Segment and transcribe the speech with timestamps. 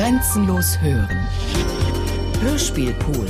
[0.00, 1.28] Grenzenlos hören.
[2.40, 3.26] Hörspielpool.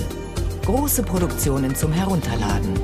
[0.65, 2.79] Große Produktionen zum Herunterladen.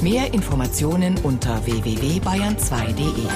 [0.00, 3.26] Mehr Informationen unter www.bayern2.de.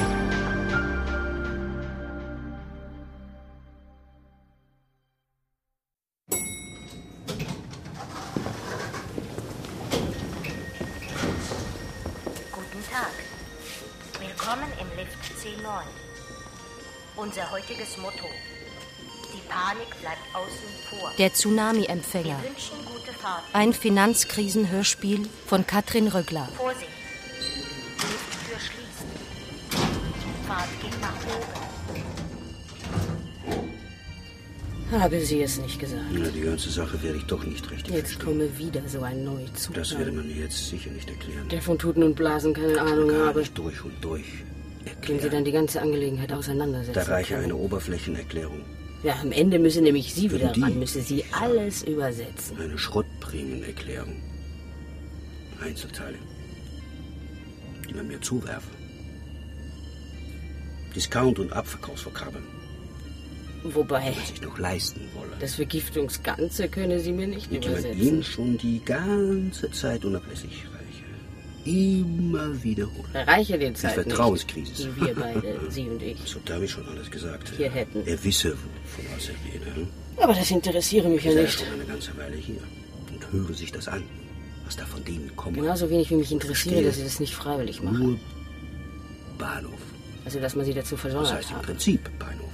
[12.52, 13.11] Guten Tag.
[14.20, 15.82] Willkommen im Lift C9.
[17.16, 18.20] Unser heutiges Motto.
[21.20, 22.41] Der Tsunami-Empfänger.
[23.52, 26.48] Ein Finanzkrisenhörspiel von Katrin Röckler.
[26.56, 26.88] Vorsicht.
[28.01, 29.05] Lifttür schließt.
[30.48, 31.15] Fahrt geht nach
[34.91, 35.02] oben.
[35.02, 36.06] Habe sie es nicht gesagt.
[36.10, 38.27] Na, die ganze Sache werde ich doch nicht richtig Jetzt verstehen.
[38.27, 39.74] komme wieder so ein Neuzugang.
[39.74, 41.46] Das werde man mir jetzt sicher nicht erklären.
[41.51, 44.88] Der von Tuten und Blasen keine Ahnung Gar habe, nicht durch und durch dem sie
[44.88, 45.30] erklären.
[45.30, 48.65] dann die ganze Angelegenheit auseinandersetzen Da reiche eine Oberflächenerklärung.
[49.02, 52.59] Ja, am Ende müsse nämlich sie wieder die- ran, müsse sie alles übersetzen.
[52.60, 54.16] Eine Schrottprämienerklärung.
[55.62, 56.18] Einzelteile.
[57.88, 58.70] Die man mir zuwerfen.
[60.95, 62.45] Discount- und Abverkaufsvokabeln.
[63.62, 65.32] Wobei, Was ich noch leisten wolle.
[65.38, 68.00] das Vergiftungsganze könne sie mir nicht man übersetzen.
[68.00, 70.64] Ihnen schon die ganze Zeit unablässig.
[71.65, 73.11] Immer wiederholen.
[73.15, 74.71] Reiche den Die Zeit Vertrauenskrise.
[74.71, 76.16] nicht, die wir beide, sie und ich.
[76.25, 77.53] So, da habe ich schon alles gesagt.
[77.56, 78.03] Hier hätten.
[78.06, 79.66] Er wisse, von was er rede.
[79.75, 79.87] Hm?
[80.16, 81.59] Aber das interessiere mich ja Ich sei nicht.
[81.59, 82.61] schon eine ganze Weile hier
[83.11, 84.03] und höre sich das an,
[84.65, 85.56] was da von denen kommt.
[85.56, 86.83] Genauso wenig wie mich interessiere, Verstehe.
[86.87, 87.99] dass sie das nicht freiwillig machen.
[87.99, 88.19] Nur
[89.38, 89.78] Bahnhof.
[90.25, 91.62] Also, dass man sie dazu Das verdonnert heißt im hat.
[91.65, 92.47] Prinzip Bahnhof.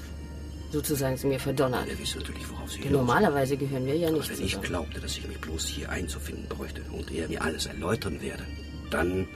[0.73, 1.89] Sozusagen sie mir verdonnert.
[1.89, 4.67] Er wisse natürlich, worauf sie Denn normalerweise gehören wir ja Aber nicht wenn ich zusammen.
[4.69, 8.45] glaubte, dass ich mich bloß hier einzufinden bräuchte und er mir alles erläutern werde,
[8.91, 9.29] dann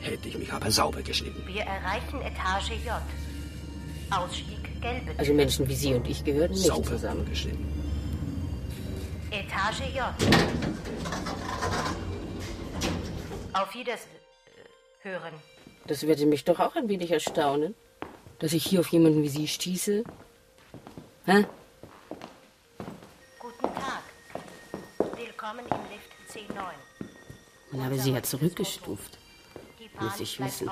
[0.00, 1.42] hätte ich mich aber sauber geschnitten.
[1.46, 2.92] Wir erreichen Etage J.
[4.10, 7.26] Ausstieg gelbe Also Menschen wie Sie und ich gehören nicht sauber zusammen.
[7.26, 7.66] geschnitten.
[9.30, 10.04] Etage J.
[13.52, 14.10] Auf Wiedersehen.
[15.02, 15.32] Hören.
[15.86, 17.74] Das würde mich doch auch ein wenig erstaunen,
[18.38, 20.04] dass ich hier auf jemanden wie Sie stieße.
[21.26, 21.44] Hä?
[23.38, 24.02] Guten Tag.
[25.16, 26.12] Willkommen im Lift
[26.50, 26.89] C9.
[27.72, 29.18] Man habe sie ja zurückgestuft.
[30.00, 30.70] Muss ich wissen.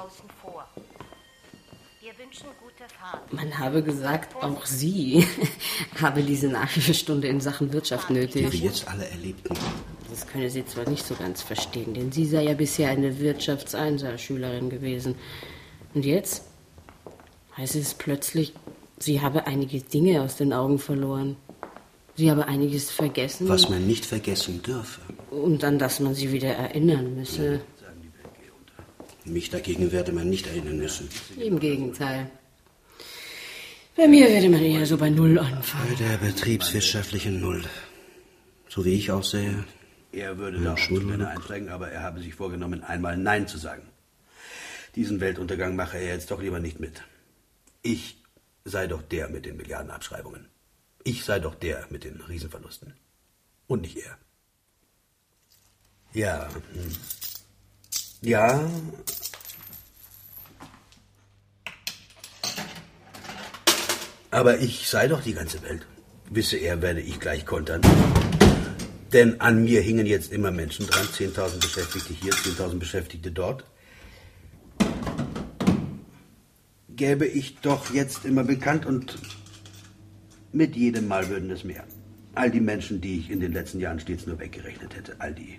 [3.31, 5.27] Man habe gesagt, auch sie
[6.01, 8.63] habe diese Nachhilfestunde in Sachen Wirtschaft Die wir nötig.
[8.63, 9.55] jetzt alle erlebten.
[10.11, 14.71] Das könne sie zwar nicht so ganz verstehen, denn sie sei ja bisher eine Wirtschaftseinser-Schülerin
[14.71, 15.17] gewesen.
[15.95, 16.45] Und jetzt
[17.57, 18.55] heißt es plötzlich,
[18.99, 21.37] sie habe einige Dinge aus den Augen verloren.
[22.17, 23.49] Sie habe einiges vergessen.
[23.49, 25.01] Was man nicht vergessen dürfe.
[25.31, 27.61] Und an das man sie wieder erinnern müsse.
[29.25, 31.09] Mich dagegen werde man nicht erinnern müssen.
[31.39, 32.31] Im Gegenteil.
[33.97, 35.89] Bei mir würde man eher so bei Null anfangen.
[35.89, 37.65] Bei der betriebswirtschaftlichen Null.
[38.69, 39.65] So wie ich aussehe.
[40.13, 43.83] Er würde da auch Männer einsteigen, aber er habe sich vorgenommen, einmal Nein zu sagen.
[44.95, 47.03] Diesen Weltuntergang mache er jetzt doch lieber nicht mit.
[47.83, 48.23] Ich
[48.65, 50.49] sei doch der mit den Milliardenabschreibungen.
[51.05, 52.95] Ich sei doch der mit den Riesenverlusten.
[53.67, 54.17] Und nicht er.
[56.13, 56.49] Ja.
[58.21, 58.69] Ja.
[64.31, 65.87] Aber ich sei doch die ganze Welt.
[66.31, 67.81] Wisse er, werde ich gleich kontern.
[69.13, 71.07] Denn an mir hingen jetzt immer Menschen dran.
[71.07, 73.65] 10.000 Beschäftigte hier, 10.000 Beschäftigte dort.
[76.91, 79.19] Gäbe ich doch jetzt immer bekannt und
[80.53, 81.85] mit jedem Mal würden es mehr.
[82.35, 85.17] All die Menschen, die ich in den letzten Jahren stets nur weggerechnet hätte.
[85.19, 85.59] All die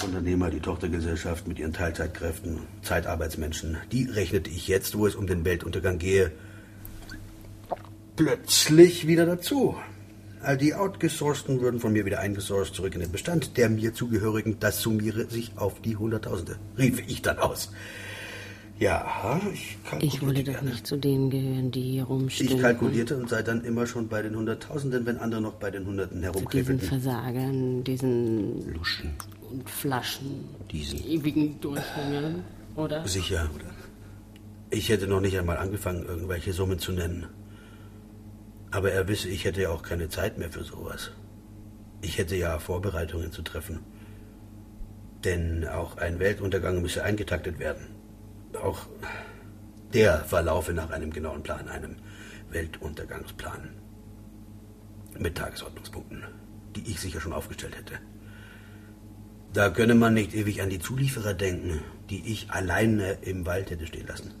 [0.00, 5.44] Subunternehmer, die Tochtergesellschaft mit ihren Teilzeitkräften, Zeitarbeitsmenschen, die rechnete ich jetzt, wo es um den
[5.44, 6.32] Weltuntergang gehe,
[8.16, 9.76] plötzlich wieder dazu.
[10.42, 13.58] All die Outgesourcten würden von mir wieder eingesourced zurück in den Bestand.
[13.58, 17.70] Der mir zugehörigen, das summiere sich auf die Hunderttausende, rief ich dann aus.
[18.80, 20.06] Ja, ich kalkulierte.
[20.16, 22.56] Ich wolle doch nicht zu denen gehören, die hier rumstehen.
[22.56, 25.86] Ich kalkulierte und sei dann immer schon bei den Hunderttausenden, wenn andere noch bei den
[25.86, 26.80] Hunderten Zu diesen.
[26.80, 29.10] Versagern, diesen Luschen.
[29.50, 30.98] und Flaschen, Diesen.
[31.06, 32.42] ewigen Durchhängern,
[32.74, 33.06] oder?
[33.06, 33.50] Sicher.
[34.70, 37.26] Ich hätte noch nicht einmal angefangen, irgendwelche Summen zu nennen.
[38.70, 41.10] Aber er wisse, ich hätte ja auch keine Zeit mehr für sowas.
[42.00, 43.80] Ich hätte ja Vorbereitungen zu treffen.
[45.24, 47.99] Denn auch ein Weltuntergang müsse eingetaktet werden.
[48.54, 48.86] Auch
[49.92, 51.96] der verlaufe nach einem genauen Plan, einem
[52.50, 53.70] Weltuntergangsplan.
[55.18, 56.24] Mit Tagesordnungspunkten,
[56.76, 57.94] die ich sicher schon aufgestellt hätte.
[59.52, 63.86] Da könne man nicht ewig an die Zulieferer denken, die ich alleine im Wald hätte
[63.86, 64.34] stehen lassen,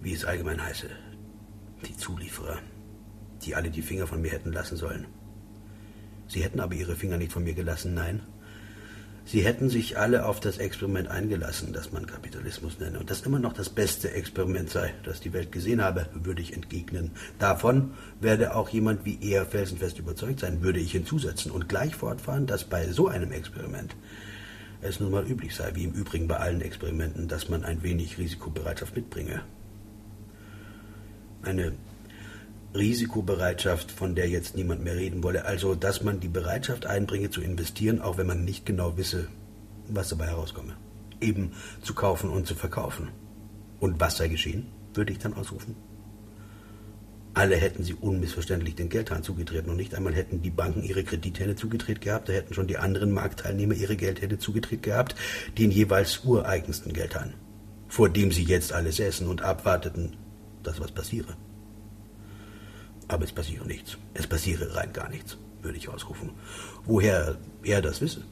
[0.00, 0.88] wie es allgemein heiße.
[1.86, 2.58] Die Zulieferer,
[3.42, 5.06] die alle die Finger von mir hätten lassen sollen.
[6.26, 8.22] Sie hätten aber ihre Finger nicht von mir gelassen, nein.
[9.30, 13.38] Sie hätten sich alle auf das Experiment eingelassen, das man Kapitalismus nenne, und das immer
[13.38, 17.12] noch das beste Experiment sei, das die Welt gesehen habe, würde ich entgegnen.
[17.38, 22.48] Davon werde auch jemand wie er felsenfest überzeugt sein, würde ich hinzusetzen und gleich fortfahren,
[22.48, 23.94] dass bei so einem Experiment
[24.80, 28.18] es nun mal üblich sei, wie im Übrigen bei allen Experimenten, dass man ein wenig
[28.18, 29.42] Risikobereitschaft mitbringe.
[31.42, 31.74] Eine
[32.74, 35.44] Risikobereitschaft, von der jetzt niemand mehr reden wolle.
[35.44, 39.28] Also, dass man die Bereitschaft einbringe zu investieren, auch wenn man nicht genau wisse,
[39.88, 40.76] was dabei herauskomme.
[41.20, 41.52] Eben
[41.82, 43.08] zu kaufen und zu verkaufen.
[43.80, 45.74] Und was sei geschehen, würde ich dann ausrufen.
[47.32, 51.54] Alle hätten sie unmissverständlich den Geldhahn zugetreten und nicht einmal hätten die Banken ihre Kredithände
[51.54, 55.14] zugedreht gehabt, da hätten schon die anderen Marktteilnehmer ihre Geldhände zugedreht gehabt,
[55.56, 57.34] den jeweils ureigensten Geldhahn,
[57.86, 60.16] vor dem sie jetzt alle säßen und abwarteten,
[60.64, 61.36] dass was passiere.
[63.10, 63.98] Aber es passiere nichts.
[64.14, 66.30] Es passiere rein gar nichts, würde ich ausrufen.
[66.84, 68.22] Woher er das wisse?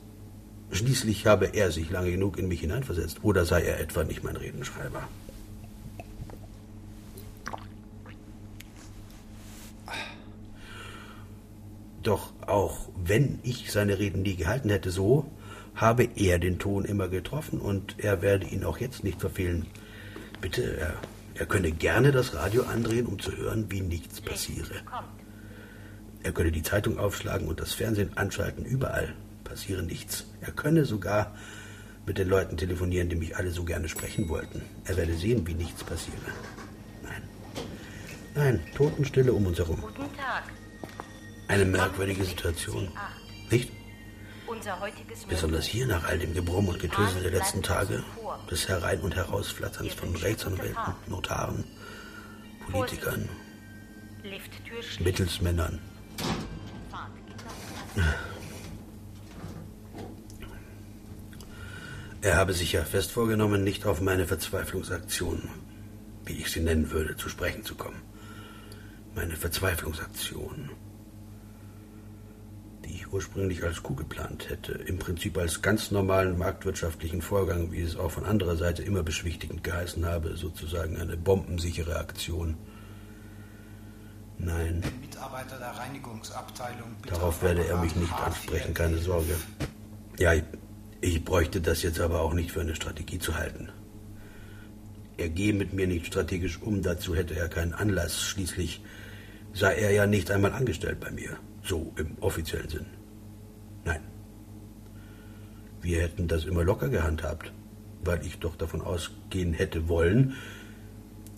[0.71, 3.25] Schließlich habe er sich lange genug in mich hineinversetzt.
[3.25, 5.03] Oder sei er etwa nicht mein Redenschreiber?
[12.05, 15.29] Doch auch wenn ich seine Reden nie gehalten hätte, so
[15.75, 19.67] habe er den Ton immer getroffen und er werde ihn auch jetzt nicht verfehlen.
[20.41, 20.95] Bitte, er
[21.39, 24.75] er könne gerne das Radio andrehen, um zu hören, wie nichts passiere.
[26.25, 28.65] Er könne die Zeitung aufschlagen und das Fernsehen anschalten.
[28.65, 29.15] Überall
[29.45, 30.27] passiere nichts.
[30.41, 31.35] Er könne sogar
[32.07, 34.63] mit den Leuten telefonieren, die mich alle so gerne sprechen wollten.
[34.85, 36.17] Er werde sehen, wie nichts passiere.
[37.05, 37.23] Nein.
[38.35, 39.81] Nein, Totenstille um uns herum.
[39.81, 40.43] Guten Tag.
[41.47, 42.89] Eine merkwürdige Situation.
[43.51, 43.71] Nicht?
[45.29, 48.03] Besonders hier nach all dem Gebrumm und Getöse der letzten Tage,
[48.51, 51.65] des Herein- und Herausflatterns von Rechtsanwälten, Notaren,
[52.71, 53.29] Politikern,
[55.01, 55.79] Mittelsmännern.
[62.21, 65.49] Er habe sich ja fest vorgenommen, nicht auf meine Verzweiflungsaktion,
[66.25, 68.03] wie ich sie nennen würde, zu sprechen zu kommen.
[69.15, 70.71] Meine Verzweiflungsaktion
[72.89, 77.83] die ich ursprünglich als Coup geplant hätte, im Prinzip als ganz normalen marktwirtschaftlichen Vorgang, wie
[77.83, 82.57] es auch von anderer Seite immer beschwichtigend geheißen habe, sozusagen eine bombensichere Aktion.
[84.39, 84.83] Nein.
[85.01, 86.97] Mitarbeiter der Reinigungsabteilung.
[87.07, 89.35] Darauf werde er mich nicht ansprechen, keine Sorge.
[90.19, 90.45] Ja, ich,
[91.01, 93.69] ich bräuchte das jetzt aber auch nicht für eine Strategie zu halten.
[95.17, 98.23] Er gehe mit mir nicht strategisch um, dazu hätte er keinen Anlass.
[98.23, 98.83] Schließlich
[99.53, 101.37] sei er ja nicht einmal angestellt bei mir.
[101.69, 102.87] So im offiziellen Sinn.
[103.85, 104.01] Nein.
[105.83, 107.53] Wir hätten das immer locker gehandhabt,
[108.03, 110.35] weil ich doch davon ausgehen hätte wollen,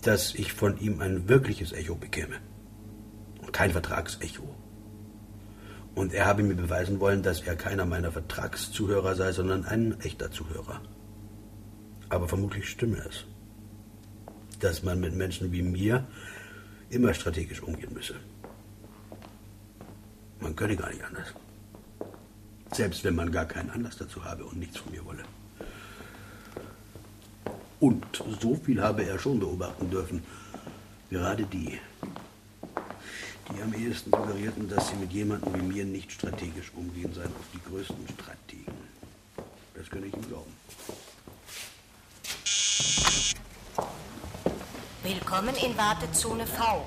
[0.03, 2.37] dass ich von ihm ein wirkliches Echo bekäme.
[3.41, 4.55] Und kein Vertragsecho.
[5.95, 10.31] Und er habe mir beweisen wollen, dass er keiner meiner Vertragszuhörer sei, sondern ein echter
[10.31, 10.81] Zuhörer.
[12.07, 13.25] Aber vermutlich stimme es,
[14.61, 16.07] dass man mit Menschen wie mir
[16.89, 18.15] immer strategisch umgehen müsse.
[20.41, 21.27] Man könne gar nicht anders.
[22.71, 25.23] Selbst wenn man gar keinen Anlass dazu habe und nichts von mir wolle.
[27.79, 30.23] Und so viel habe er schon beobachten dürfen.
[31.09, 31.79] Gerade die,
[33.49, 37.45] die am ehesten suggerierten, dass sie mit jemandem wie mir nicht strategisch umgehen, seien auf
[37.53, 38.73] die größten Strategen.
[39.75, 40.53] Das könne ich ihm glauben.
[45.03, 46.85] Willkommen in Wartezone V.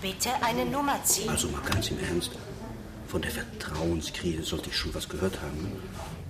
[0.00, 1.28] Bitte eine Nummer ziehen.
[1.28, 2.32] Also mal ganz im Ernst.
[3.12, 5.70] Von der Vertrauenskrise sollte ich schon was gehört haben.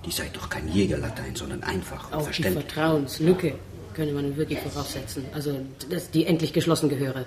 [0.05, 2.65] Die sei doch kein Jägerlatein, sondern einfach und Auch die verständlich.
[2.65, 3.55] Vertrauenslücke
[3.93, 5.25] könnte man wirklich voraussetzen.
[5.33, 7.25] Also, dass die endlich geschlossen gehöre.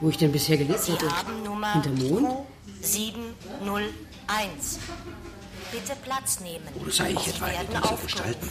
[0.00, 2.28] Wo ich denn bisher haben Nummer Hinter Mond?
[2.82, 3.18] Q701.
[5.70, 6.64] Bitte Platz nehmen.
[6.80, 8.02] Oder sei ich etwa eine dieser.
[8.04, 8.48] Gestalten,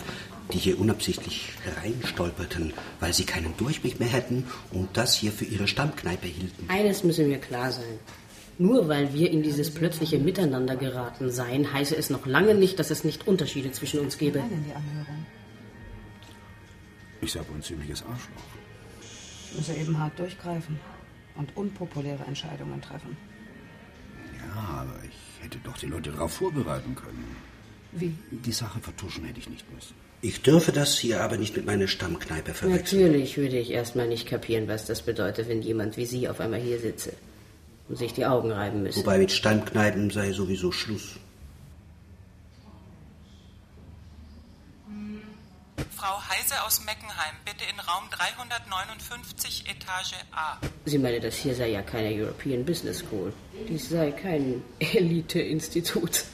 [0.54, 5.68] die hier unabsichtlich hereinstolperten, weil sie keinen Durchblick mehr hätten und das hier für ihre
[5.68, 6.70] Stammkneipe hielten?
[6.70, 8.00] Eines müsse mir klar sein.
[8.58, 12.90] Nur weil wir in dieses plötzliche Miteinander geraten seien, heiße es noch lange nicht, dass
[12.90, 14.42] es nicht Unterschiede zwischen uns gäbe.
[17.22, 18.44] Ich sag ein ziemliches Arschloch.
[19.52, 20.80] Ich müsse eben hart durchgreifen
[21.36, 23.18] und unpopuläre Entscheidungen treffen.
[24.38, 27.36] Ja, aber ich hätte doch die Leute darauf vorbereiten können.
[27.92, 28.14] Wie?
[28.32, 29.96] Die Sache vertuschen hätte ich nicht müssen.
[30.22, 33.02] Ich dürfe das hier aber nicht mit meiner Stammkneipe verwechseln.
[33.02, 36.62] Natürlich würde ich erstmal nicht kapieren, was das bedeutet, wenn jemand wie Sie auf einmal
[36.62, 37.14] hier sitze
[37.88, 39.00] und sich die Augen reiben müsse.
[39.00, 41.18] Wobei mit Stammkneipen sei sowieso Schluss.
[45.96, 50.58] Frau Heise aus Meckenheim, bitte in Raum 359, Etage A.
[50.86, 53.34] Sie meine, das hier sei ja keine European Business School.
[53.68, 56.26] Dies sei kein Elite-Institut.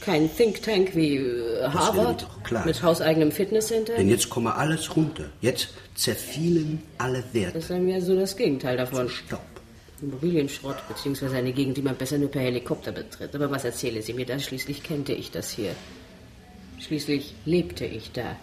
[0.00, 3.94] Kein Think Tank wie äh, Harvard klar mit hauseigenem Fitnesscenter.
[3.94, 5.26] Denn jetzt komme alles runter.
[5.40, 7.58] Jetzt zerfielen alle Werte.
[7.58, 9.08] Das sei mir so das Gegenteil davon.
[9.08, 9.51] Stopp.
[10.02, 13.34] Immobilienschrott, beziehungsweise eine Gegend, die man besser nur per Helikopter betritt.
[13.34, 14.38] Aber was erzähle Sie mir da?
[14.38, 15.74] Schließlich kannte ich das hier.
[16.80, 18.36] Schließlich lebte ich da.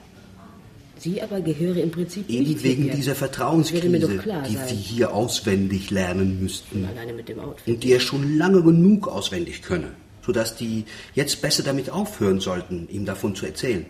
[0.98, 2.96] Sie aber gehöre im Prinzip Eben nicht wegen hierher.
[2.98, 4.24] dieser Vertrauenskrise, die sein.
[4.46, 6.86] wir hier auswendig lernen müssten.
[6.86, 7.76] Alleine mit dem Outfit.
[7.76, 9.92] Und die er schon lange genug auswendig könne.
[10.26, 10.84] Sodass die
[11.16, 13.86] jetzt besser damit aufhören sollten, ihm davon zu erzählen.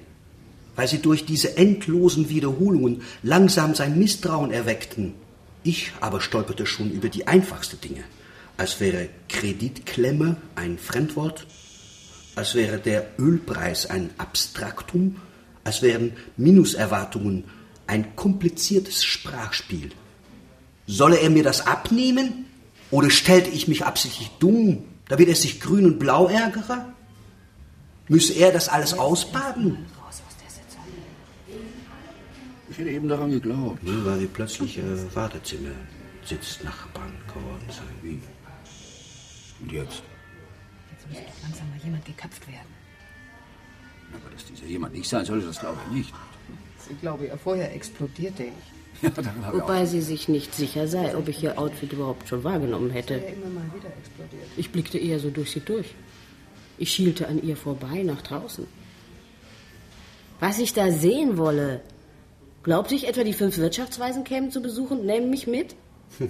[0.75, 5.13] Weil sie durch diese endlosen Wiederholungen langsam sein Misstrauen erweckten.
[5.63, 8.03] Ich aber stolperte schon über die einfachste Dinge.
[8.57, 11.45] Als wäre Kreditklemme ein Fremdwort,
[12.35, 15.17] als wäre der Ölpreis ein Abstraktum,
[15.63, 17.43] als wären Minuserwartungen
[17.87, 19.91] ein kompliziertes Sprachspiel.
[20.87, 22.45] Solle er mir das abnehmen?
[22.91, 26.93] Oder stellte ich mich absichtlich dumm, damit er sich grün und blau ärgere?
[28.07, 29.85] Müsse er das alles ausbaden?
[32.79, 33.83] Ich hätte eben daran geglaubt.
[33.83, 34.83] Nur weil wir plötzlich äh,
[35.13, 35.71] Wartezimmer
[36.24, 37.86] Sitznachbarn geworden sein.
[38.01, 38.21] Wie?
[39.62, 40.01] Und jetzt?
[40.89, 42.74] Jetzt müsste doch langsam mal jemand geköpft werden.
[44.13, 46.13] Aber dass dieser jemand nicht sein sollte, das glaube ich nicht.
[46.89, 48.53] Ich glaube ja, vorher explodierte ich.
[49.01, 49.67] Ja, daran habe ich auch.
[49.67, 53.15] Wobei sie sich nicht sicher sei, ob ich ihr Outfit überhaupt schon wahrgenommen hätte.
[53.15, 54.48] Ja, immer mal wieder explodiert.
[54.55, 55.95] Ich blickte eher so durch sie durch.
[56.77, 58.65] Ich schielte an ihr vorbei nach draußen.
[60.39, 61.81] Was ich da sehen wolle.
[62.63, 65.75] Glaubt sich etwa, die fünf Wirtschaftsweisen kämen zu Besuch und nähmen mich mit?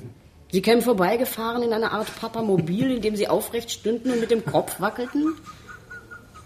[0.51, 4.43] Sie kämen vorbeigefahren in einer Art Papamobil, in dem sie aufrecht stünden und mit dem
[4.43, 5.36] Kopf wackelten?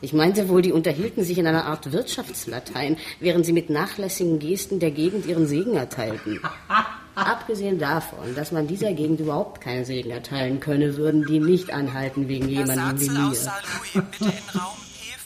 [0.01, 4.81] Ich meinte wohl, die unterhielten sich in einer Art Wirtschaftslatein, während sie mit nachlässigen Gesten
[4.81, 6.41] der Gegend ihren Segen erteilten.
[7.15, 12.27] Abgesehen davon, dass man dieser Gegend überhaupt keinen Segen erteilen könne, würden die nicht anhalten
[12.27, 13.35] wegen jemandem wie Satzel aus mir.
[13.35, 14.83] Saarlouis, bitte in Raum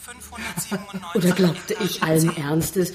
[0.08, 1.16] P597.
[1.16, 2.36] Oder glaubte ich allen 10.
[2.36, 2.92] Ernstes,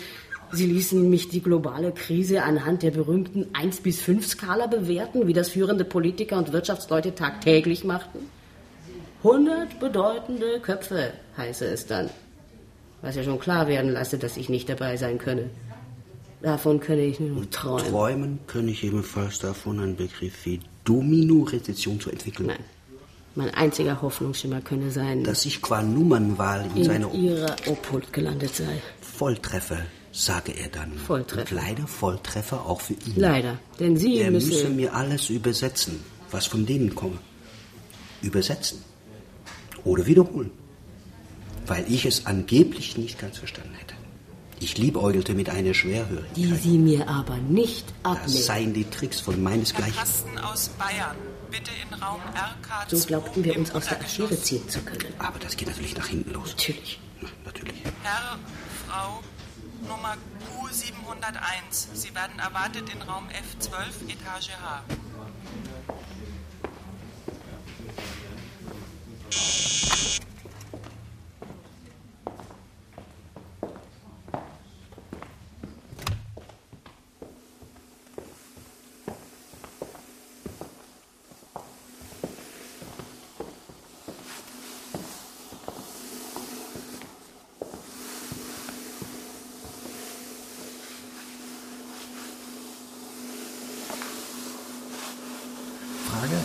[0.53, 5.33] sie ließen mich die globale Krise anhand der berühmten 1 bis 5 Skala bewerten, wie
[5.33, 8.19] das führende Politiker und Wirtschaftsleute tagtäglich machten?
[9.23, 12.09] 100 bedeutende Köpfe, heiße es dann.
[13.01, 15.49] Was ja schon klar werden lasse, dass ich nicht dabei sein könne.
[16.41, 17.85] Davon könne ich nur träumen.
[17.89, 22.47] Träumen könne ich ebenfalls davon, einen Begriff wie Domino-Rezession zu entwickeln.
[22.47, 22.59] Nein.
[23.35, 28.55] Mein einziger Hoffnungsschimmer könne sein, Dass ich qua Nummernwahl in, in seine ihrer Obhut gelandet
[28.55, 28.81] sei.
[29.01, 30.93] Volltreffer, sage er dann.
[30.93, 31.51] Volltreffer.
[31.55, 33.15] Und leider Volltreffer auch für ihn.
[33.17, 34.47] Leider, denn sie Er müsse...
[34.47, 35.99] müsse mir alles übersetzen,
[36.31, 37.17] was von denen komme.
[38.21, 38.81] Übersetzen.
[39.83, 40.51] Oder wiederholen.
[41.65, 43.95] Weil ich es angeblich nicht ganz verstanden hätte.
[44.59, 46.37] Ich liebäugelte mit einer Schwerhörigkeit.
[46.37, 48.29] die sie mir aber nicht Das abnimmt.
[48.39, 49.95] seien die Tricks von meinesgleichen.
[49.97, 51.17] Kasten aus Bayern,
[51.51, 53.99] bitte in Raum RK2 So glaubten wir uns aus der.
[53.99, 55.13] Affäre ziehen zu können.
[55.19, 56.51] Aber das geht natürlich nach hinten los.
[56.51, 56.99] Natürlich.
[57.21, 57.75] Na, natürlich.
[58.03, 58.37] Herr,
[58.87, 59.19] Frau,
[59.87, 60.15] Nummer
[60.61, 61.87] Q701.
[61.93, 64.83] Sie werden erwartet in Raum F12, Etage H.
[96.23, 96.37] Frage,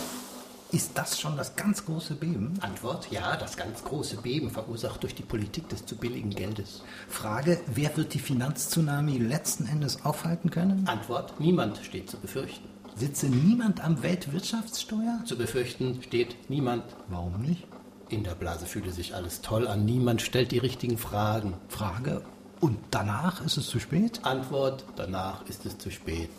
[0.78, 2.54] ist das schon das ganz große Beben?
[2.60, 6.84] Antwort, ja, das ganz große Beben verursacht durch die Politik des zu billigen Geldes.
[7.08, 10.86] Frage, wer wird die Finanztsunami letzten Endes aufhalten können?
[10.86, 12.68] Antwort, niemand steht zu befürchten.
[12.94, 15.24] Sitze niemand am Weltwirtschaftssteuer?
[15.24, 16.84] Zu befürchten steht niemand.
[17.08, 17.66] Warum nicht?
[18.08, 21.54] In der Blase fühle sich alles toll an, niemand stellt die richtigen Fragen.
[21.66, 22.22] Frage,
[22.60, 24.20] und danach ist es zu spät?
[24.22, 26.30] Antwort, danach ist es zu spät.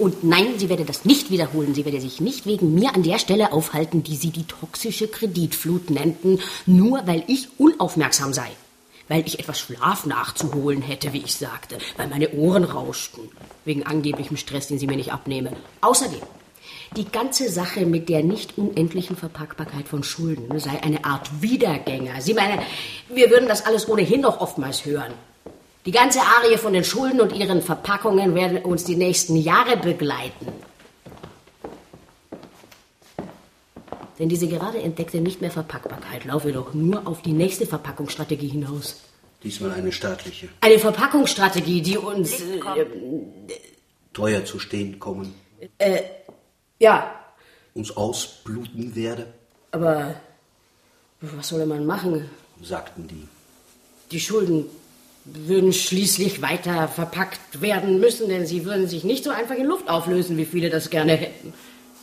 [0.00, 1.74] Und nein, sie werde das nicht wiederholen.
[1.74, 5.90] Sie werde sich nicht wegen mir an der Stelle aufhalten, die sie die toxische Kreditflut
[5.90, 8.48] nannten, nur weil ich unaufmerksam sei.
[9.08, 13.28] Weil ich etwas Schlaf nachzuholen hätte, wie ich sagte, weil meine Ohren rauschten,
[13.66, 15.52] wegen angeblichem Stress, den sie mir nicht abnehme.
[15.82, 16.22] Außerdem,
[16.96, 22.22] die ganze Sache mit der nicht unendlichen Verpackbarkeit von Schulden sei eine Art Wiedergänger.
[22.22, 22.62] Sie meine,
[23.10, 25.12] wir würden das alles ohnehin noch oftmals hören.
[25.86, 30.48] Die ganze Arie von den Schulden und ihren Verpackungen werden uns die nächsten Jahre begleiten.
[34.18, 39.00] Denn diese gerade entdeckte nicht mehr Verpackbarkeit laufe doch nur auf die nächste Verpackungsstrategie hinaus.
[39.42, 40.50] Diesmal eine staatliche.
[40.60, 42.38] Eine Verpackungsstrategie, die uns.
[42.42, 42.84] Äh,
[44.12, 45.34] Teuer zu stehen kommen.
[45.78, 46.02] äh,
[46.78, 47.14] ja,
[47.72, 49.32] Uns ausbluten werde,
[49.70, 50.16] aber
[51.20, 52.28] was soll man machen?
[52.62, 53.26] sagten die.
[54.10, 54.66] Die Schulden
[55.32, 59.88] würden schließlich weiter verpackt werden müssen, denn sie würden sich nicht so einfach in Luft
[59.88, 61.52] auflösen, wie viele das gerne hätten.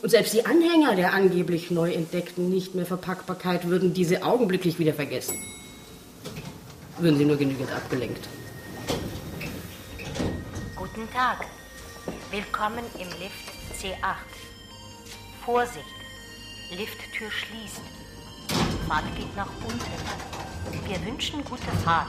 [0.01, 4.93] Und selbst die Anhänger der angeblich neu entdeckten nicht mehr Verpackbarkeit würden diese augenblicklich wieder
[4.93, 5.35] vergessen.
[6.99, 8.27] Würden sie nur genügend abgelenkt.
[10.75, 11.45] Guten Tag.
[12.31, 13.47] Willkommen im Lift
[13.79, 14.15] C8.
[15.43, 15.85] Vorsicht.
[16.71, 17.81] Lifttür schließt.
[18.87, 20.87] Fahrt geht nach unten.
[20.87, 22.07] Wir wünschen gute Fahrt.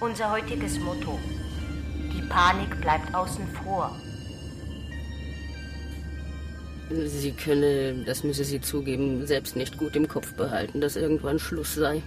[0.00, 1.18] Unser heutiges Motto.
[2.14, 3.94] Die Panik bleibt außen vor.
[7.06, 11.74] Sie könne, das müsse sie zugeben, selbst nicht gut im Kopf behalten, dass irgendwann Schluss
[11.74, 12.02] sei.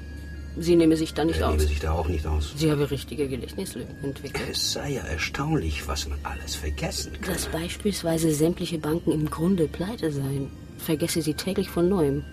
[0.58, 1.56] Sie nehme sich da nicht Er aus.
[1.56, 2.54] nehme sich da auch nicht aus.
[2.58, 4.44] Sie habe richtige Gedächtnislücken entwickelt.
[4.52, 7.34] Es sei ja erstaunlich, was man alles vergessen kann.
[7.34, 12.24] Dass beispielsweise sämtliche Banken im Grunde pleite seien, vergesse sie täglich von neuem.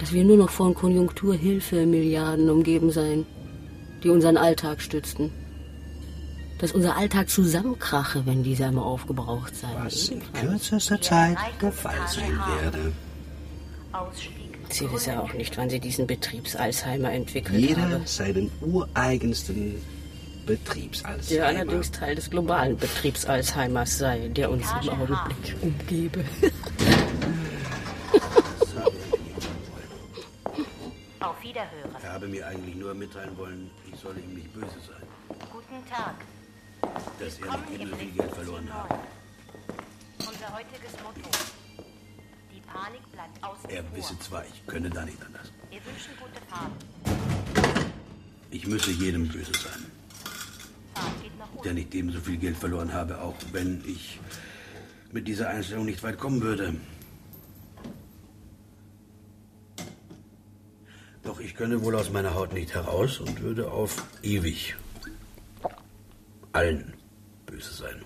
[0.00, 3.24] Dass wir nur noch von Konjunkturhilfe-Milliarden umgeben seien,
[4.02, 5.30] die unseren Alltag stützten.
[6.58, 9.68] Dass unser Alltag zusammenkrache, wenn dieser einmal aufgebraucht sei.
[9.82, 12.92] Was in kürzester Zeit der Fall sein werde.
[13.92, 14.58] Ausstieg.
[14.68, 18.02] Sie wisse auch nicht, wann sie diesen Betriebs-Alzheimer entwickelt Jeder habe.
[18.04, 19.76] seinen ureigensten
[20.46, 21.22] Betriebsalzheimer.
[21.28, 26.24] Der allerdings Teil des globalen Betriebs-Alzheimers sei, der uns im Augenblick umgebe.
[31.20, 31.90] Auf Wiederhören.
[32.02, 35.38] Er habe mir eigentlich nur mitteilen wollen, ich solle ihm nicht böse sein.
[35.52, 36.14] Guten Tag.
[37.18, 38.72] Dass er nicht im ebenso viel Geld verloren C9.
[38.72, 38.98] habe.
[40.18, 41.30] Unser heutiges Motto.
[42.50, 45.52] Die Panik bleibt außen Er wisse zwar, ich könne da nicht anders.
[45.68, 46.72] Wir wünschen gute Fahrt.
[48.50, 49.84] Ich müsse jedem böse sein,
[51.62, 54.18] der nicht ebenso viel Geld verloren habe, auch wenn ich
[55.12, 56.74] mit dieser Einstellung nicht weit kommen würde.
[61.22, 64.76] Doch ich könne wohl aus meiner Haut nicht heraus und würde auf ewig
[66.52, 66.94] allen
[67.44, 68.02] böse sein,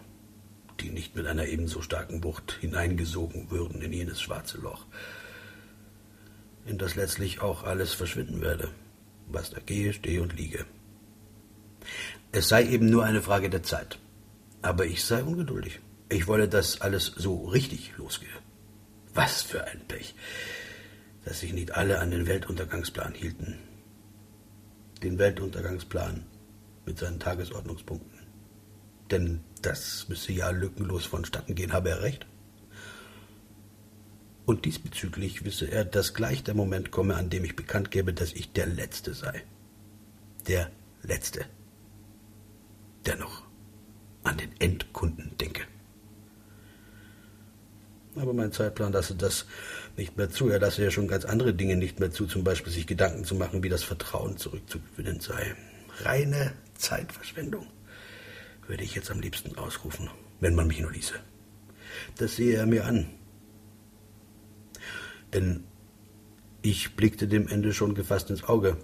[0.81, 4.87] die nicht mit einer ebenso starken Wucht hineingesogen würden in jenes schwarze Loch,
[6.67, 8.71] in das letztlich auch alles verschwinden werde,
[9.29, 10.67] was da gehe, stehe und liege.
[12.33, 14.01] Es sei eben nur eine Frage der Zeit.
[14.62, 15.79] Aber ich sei ungeduldig.
[16.09, 18.37] Ich wolle, dass alles so richtig losgehe.
[19.14, 20.17] Was für ein Pech,
[21.24, 23.58] dass sich nicht alle an den Weltuntergangsplan hielten.
[25.02, 26.24] Den Weltuntergangsplan
[26.87, 28.18] mit seinen Tagesordnungspunkten.
[29.10, 32.26] Denn das müsse ja lückenlos vonstatten gehen, habe er recht.
[34.46, 38.32] Und diesbezüglich wisse er, dass gleich der Moment komme, an dem ich bekannt gebe, dass
[38.32, 39.42] ich der Letzte sei.
[40.46, 40.70] Der
[41.02, 41.46] Letzte.
[43.06, 43.42] Der noch
[44.22, 45.62] an den Endkunden denke.
[48.16, 49.46] Aber mein Zeitplan lasse das
[49.96, 50.48] nicht mehr zu.
[50.48, 53.35] Er lasse ja schon ganz andere Dinge nicht mehr zu, zum Beispiel sich Gedanken zu
[53.35, 55.57] machen, wie das Vertrauen zurückzugewinnen sei.
[56.03, 57.66] Reine Zeitverschwendung,
[58.66, 61.14] würde ich jetzt am liebsten ausrufen, wenn man mich nur ließe.
[62.18, 63.09] Das sehe er mir an.
[65.33, 65.64] Denn
[66.62, 68.77] ich blickte dem Ende schon gefasst ins Auge,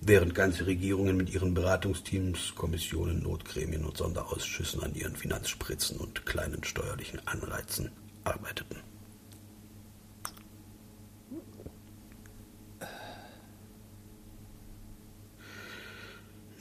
[0.00, 6.64] während ganze Regierungen mit ihren Beratungsteams, Kommissionen, Notgremien und Sonderausschüssen an ihren Finanzspritzen und kleinen
[6.64, 7.90] steuerlichen Anreizen
[8.24, 8.76] arbeiteten.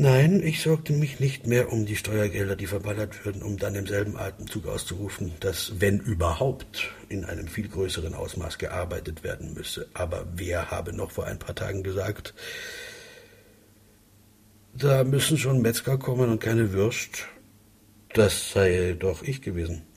[0.01, 3.85] Nein, ich sorgte mich nicht mehr um die Steuergelder, die verballert würden, um dann im
[3.85, 9.89] selben Atemzug auszurufen, dass, wenn überhaupt, in einem viel größeren Ausmaß gearbeitet werden müsse.
[9.93, 12.33] Aber wer habe noch vor ein paar Tagen gesagt,
[14.73, 17.27] da müssen schon Metzger kommen und keine Würst?
[18.13, 19.88] Das sei doch ich gewesen.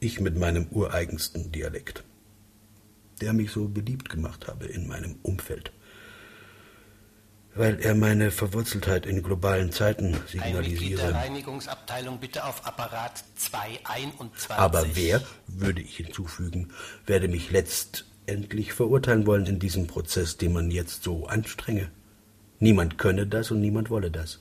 [0.00, 2.04] Ich mit meinem ureigensten Dialekt,
[3.20, 5.72] der mich so beliebt gemacht habe in meinem Umfeld
[7.56, 11.14] weil er meine Verwurzeltheit in globalen Zeiten signalisiere.
[11.14, 14.50] Reinigungsabteilung bitte auf Apparat 221.
[14.50, 16.70] Aber wer, würde ich hinzufügen,
[17.06, 21.90] werde mich letztendlich verurteilen wollen in diesem Prozess, den man jetzt so anstrenge?
[22.58, 24.40] Niemand könne das und niemand wolle das.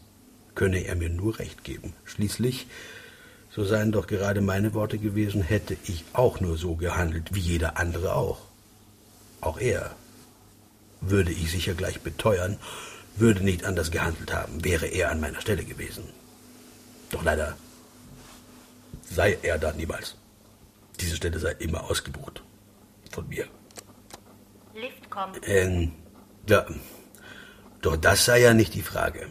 [0.54, 1.94] Könne er mir nur recht geben.
[2.04, 2.68] Schließlich,
[3.56, 7.78] so seien doch gerade meine Worte gewesen, hätte ich auch nur so gehandelt, wie jeder
[7.78, 8.40] andere auch.
[9.40, 9.96] Auch er,
[11.00, 12.58] würde ich sicher gleich beteuern,
[13.16, 16.04] würde nicht anders gehandelt haben, wäre er an meiner Stelle gewesen.
[17.12, 17.56] Doch leider
[19.10, 20.18] sei er da niemals.
[21.00, 22.44] Diese Stelle sei immer ausgebucht.
[23.12, 23.46] Von mir.
[24.74, 25.40] Lift kommt.
[25.48, 25.94] Ähm,
[26.50, 26.66] ja,
[27.82, 29.28] Doch das sei ja nicht die Frage.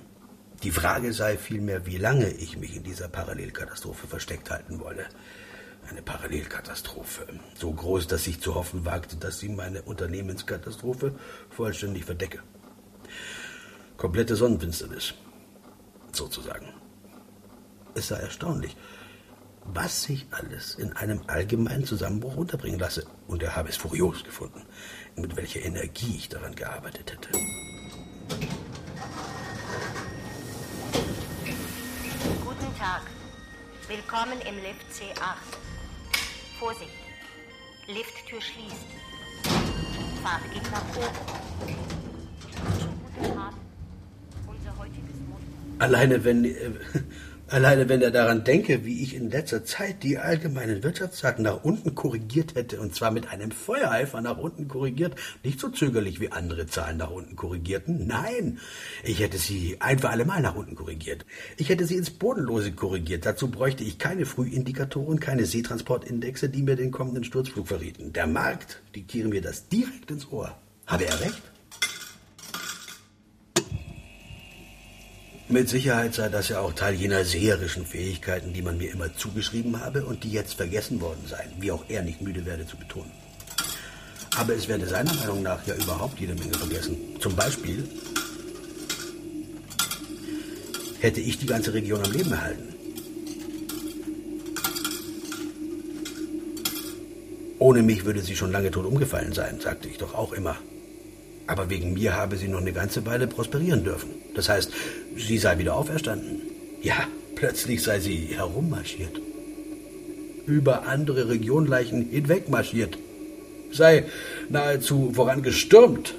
[0.65, 5.05] Die Frage sei vielmehr, wie lange ich mich in dieser Parallelkatastrophe versteckt halten wolle.
[5.91, 7.27] Eine Parallelkatastrophe.
[7.55, 11.15] So groß, dass ich zu hoffen wagte, dass sie meine Unternehmenskatastrophe
[11.51, 12.39] vollständig verdecke.
[13.99, 15.13] Komplette Sonnenfinsternis.
[16.13, 16.73] Sozusagen.
[17.95, 18.75] Es sei erstaunlich,
[19.67, 23.05] was sich alles in einem allgemeinen Zusammenbruch unterbringen lasse.
[23.27, 24.63] Und er habe es furios gefunden,
[25.15, 27.29] mit welcher Energie ich daran gearbeitet hätte.
[32.85, 33.01] Tag.
[33.89, 35.41] Willkommen im Lift C8.
[36.59, 36.91] Vorsicht.
[37.87, 38.91] Lifttür schließt.
[40.23, 41.17] Fahrt geht nach oben.
[43.39, 43.57] Abend.
[44.47, 45.47] Unser heutiges Motto.
[45.79, 46.73] Alleine wenn, äh,
[47.55, 51.95] alleine wenn er daran denke, wie ich in letzter Zeit die allgemeinen Wirtschaftsdaten nach unten
[51.95, 55.15] korrigiert hätte, und zwar mit einem Feuereifer nach unten korrigiert,
[55.45, 58.09] nicht so zögerlich wie andere Zahlen nach unten korrigierten.
[58.09, 58.59] Nein,
[59.05, 61.25] ich hätte sie ein für alle Mal nach unten korrigiert.
[61.57, 63.25] Ich hätte sie ins Bodenlose korrigiert.
[63.25, 68.13] Dazu bräuchte ich keine Frühindikatoren, keine Seetransportindexe, die mir den kommenden Sturzflug verrieten.
[68.13, 70.57] Der Markt diktiere mir das direkt ins Ohr.
[70.87, 71.54] Habe er recht?
[75.55, 79.79] Mit Sicherheit sei das ja auch Teil jener seherischen Fähigkeiten, die man mir immer zugeschrieben
[79.79, 83.13] habe und die jetzt vergessen worden seien, wie auch er nicht müde werde zu betonen.
[84.37, 86.97] Aber es werde seiner Meinung nach ja überhaupt jede Menge vergessen.
[87.21, 87.89] Zum Beispiel
[90.99, 92.75] hätte ich die ganze Region am Leben erhalten.
[97.61, 100.57] Ohne mich würde sie schon lange tot umgefallen sein, sagte ich doch auch immer.
[101.47, 104.11] Aber wegen mir habe sie noch eine ganze Weile prosperieren dürfen.
[104.35, 104.73] Das heißt,
[105.17, 106.43] sie sei wieder auferstanden.
[106.83, 109.21] Ja, plötzlich sei sie herummarschiert.
[110.47, 112.99] Über andere Regionleichen hinwegmarschiert.
[113.71, 114.05] Sei
[114.49, 116.15] nahezu vorangestürmt.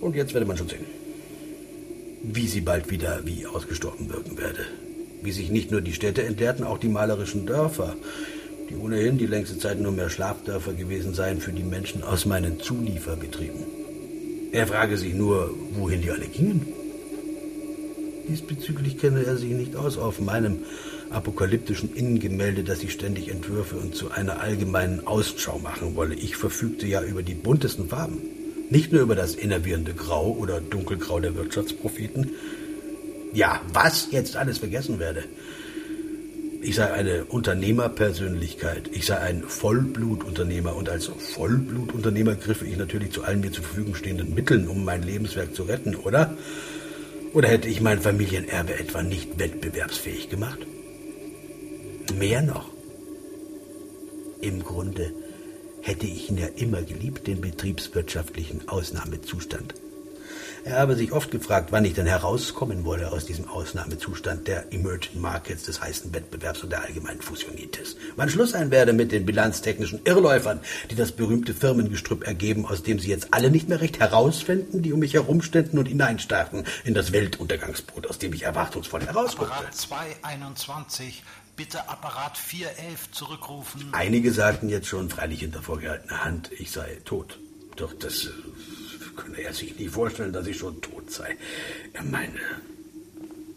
[0.00, 0.84] Und jetzt werde man schon sehen,
[2.22, 4.66] wie sie bald wieder wie ausgestorben wirken werde.
[5.22, 7.96] Wie sich nicht nur die Städte entleerten, auch die malerischen Dörfer,
[8.68, 12.60] die ohnehin die längste Zeit nur mehr Schlafdörfer gewesen seien für die Menschen aus meinen
[12.60, 13.60] Zulieferbetrieben.
[14.52, 16.66] Er frage sich nur, wohin die alle gingen.
[18.28, 20.58] Diesbezüglich kenne er sich nicht aus auf meinem
[21.10, 26.14] apokalyptischen Innengemälde, das ich ständig entwürfe und zu einer allgemeinen Ausschau machen wolle.
[26.14, 28.20] Ich verfügte ja über die buntesten Farben.
[28.68, 32.30] Nicht nur über das innervierende Grau oder Dunkelgrau der Wirtschaftspropheten.
[33.32, 35.22] Ja, was jetzt alles vergessen werde.
[36.66, 38.90] Ich sei eine Unternehmerpersönlichkeit.
[38.90, 40.74] Ich sei ein Vollblutunternehmer.
[40.74, 45.04] Und als Vollblutunternehmer griffe ich natürlich zu allen mir zur Verfügung stehenden Mitteln, um mein
[45.04, 46.36] Lebenswerk zu retten, oder?
[47.32, 50.58] Oder hätte ich mein Familienerbe etwa nicht wettbewerbsfähig gemacht?
[52.18, 52.68] Mehr noch.
[54.40, 55.12] Im Grunde
[55.82, 59.74] hätte ich ihn ja immer geliebt, den betriebswirtschaftlichen Ausnahmezustand.
[60.66, 65.20] Er habe sich oft gefragt, wann ich denn herauskommen wolle aus diesem Ausnahmezustand der Emerging
[65.20, 67.96] Markets, des heißen Wettbewerbs und der allgemeinen Fusionitis.
[68.16, 70.58] Wann Schluss sein werde mit den bilanztechnischen Irrläufern,
[70.90, 74.92] die das berühmte Firmengestrüpp ergeben, aus dem sie jetzt alle nicht mehr recht herausfinden, die
[74.92, 79.54] um mich herumständen und hineinstarrten in das Weltuntergangsbrot, aus dem ich erwartungsvoll herausguckte.
[79.54, 81.22] Apparat 221,
[81.54, 83.90] bitte Apparat 411 zurückrufen.
[83.92, 87.38] Einige sagten jetzt schon, freilich hinter vorgehaltener Hand, ich sei tot.
[87.76, 88.30] Doch das äh,
[89.16, 91.36] könne er sich nie vorstellen, dass ich schon tot sei.
[91.92, 92.40] Er meine,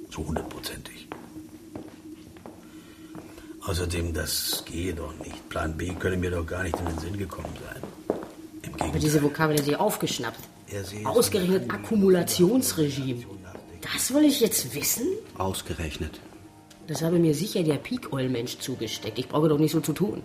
[0.09, 1.07] so hundertprozentig.
[3.61, 5.47] Außerdem, das gehe doch nicht.
[5.49, 7.83] Plan B könne mir doch gar nicht in den Sinn gekommen sein.
[8.63, 9.01] Im Aber Gegenteil.
[9.01, 10.39] diese Vokabel hat sie aufgeschnappt.
[10.71, 13.25] Er Ausgerechnet Akkumulationsregime.
[13.81, 15.07] Das will ich jetzt wissen?
[15.37, 16.19] Ausgerechnet.
[16.87, 19.19] Das habe mir sicher der Peak-Oil-Mensch zugesteckt.
[19.19, 20.23] Ich brauche doch nicht so zu tun.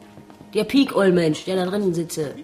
[0.54, 2.34] Der Peak-Oil-Mensch, der da drinnen sitze.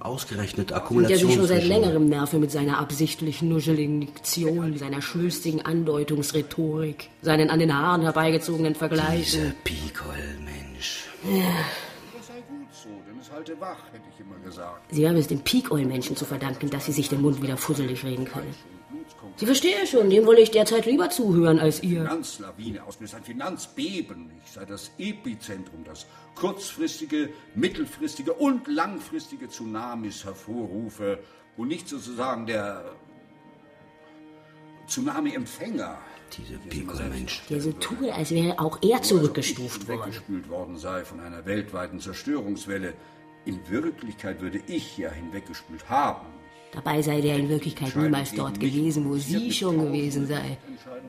[0.00, 5.62] Ausgerechnet Und der sich schon seit längerem nerve mit seiner absichtlich nuscheligen Diktion, seiner schwülstigen
[5.62, 9.54] Andeutungsrhetorik, seinen an den Haaren herbeigezogenen Vergleichen.
[9.64, 9.68] Dieser.
[11.24, 11.64] Ja.
[13.08, 13.78] Denn es halte wach.
[14.90, 18.24] Sie haben es dem Peak-Oil-Menschen zu verdanken, dass sie sich den Mund wieder fusselig reden
[18.24, 18.54] können.
[19.38, 22.02] Sie verstehe schon, dem wolle ich derzeit lieber zuhören als ihr.
[22.02, 24.32] Finanzlawine ausgelöst, ein Finanzbeben.
[24.44, 31.20] Ich sei das Epizentrum, das kurzfristige, mittelfristige und langfristige Tsunamis hervorrufe
[31.56, 32.84] und nicht sozusagen der
[34.88, 35.98] Tsunami-Empfänger.
[36.36, 37.44] Dieser Pikol-Mensch.
[37.48, 40.00] Der so tue, als wäre auch er zurückgestuft worden.
[40.00, 42.92] weggespült worden sei von einer weltweiten Zerstörungswelle.
[43.44, 46.26] In Wirklichkeit würde ich ja hinweggespült haben.
[46.72, 50.58] Dabei sei der in Wirklichkeit niemals dort gewesen, wo sie schon gewesen sei.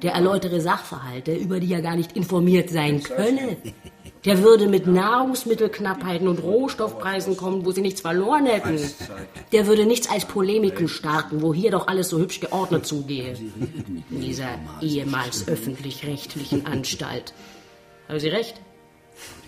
[0.02, 3.58] Der erläutere Sachverhalte, über die er gar nicht informiert sein könne.
[4.26, 8.80] Der würde mit Nahrungsmittelknappheiten und Rohstoffpreisen kommen, wo sie nichts verloren hätten.
[9.52, 13.34] Der würde nichts als Polemiken starten, wo hier doch alles so hübsch geordnet zugehe.
[14.10, 17.34] In dieser ehemals öffentlich-rechtlichen Anstalt.
[18.08, 18.60] Haben Sie recht?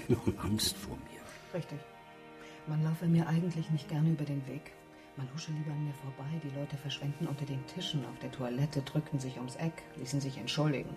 [0.08, 1.58] Noch Angst vor mir.
[1.58, 1.80] Richtig.
[2.68, 4.72] Man laufe mir eigentlich nicht gerne über den Weg.
[5.18, 6.40] Man husche lieber an mir vorbei.
[6.44, 10.38] Die Leute verschwenden unter den Tischen auf der Toilette, drückten sich ums Eck, ließen sich
[10.38, 10.96] entschuldigen.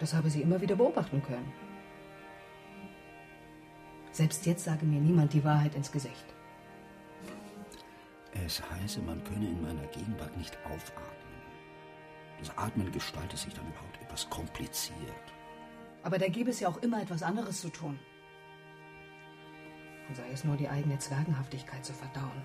[0.00, 1.52] Das habe sie immer wieder beobachten können.
[4.10, 6.24] Selbst jetzt sage mir niemand die Wahrheit ins Gesicht.
[8.44, 11.14] Es heiße, man könne in meiner Gegenwart nicht aufatmen.
[12.38, 14.98] Das Atmen gestalte sich dann überhaupt etwas kompliziert.
[16.02, 17.98] Aber da gäbe es ja auch immer etwas anderes zu tun.
[20.08, 22.42] Und sei es nur die eigene Zwergenhaftigkeit zu verdauen.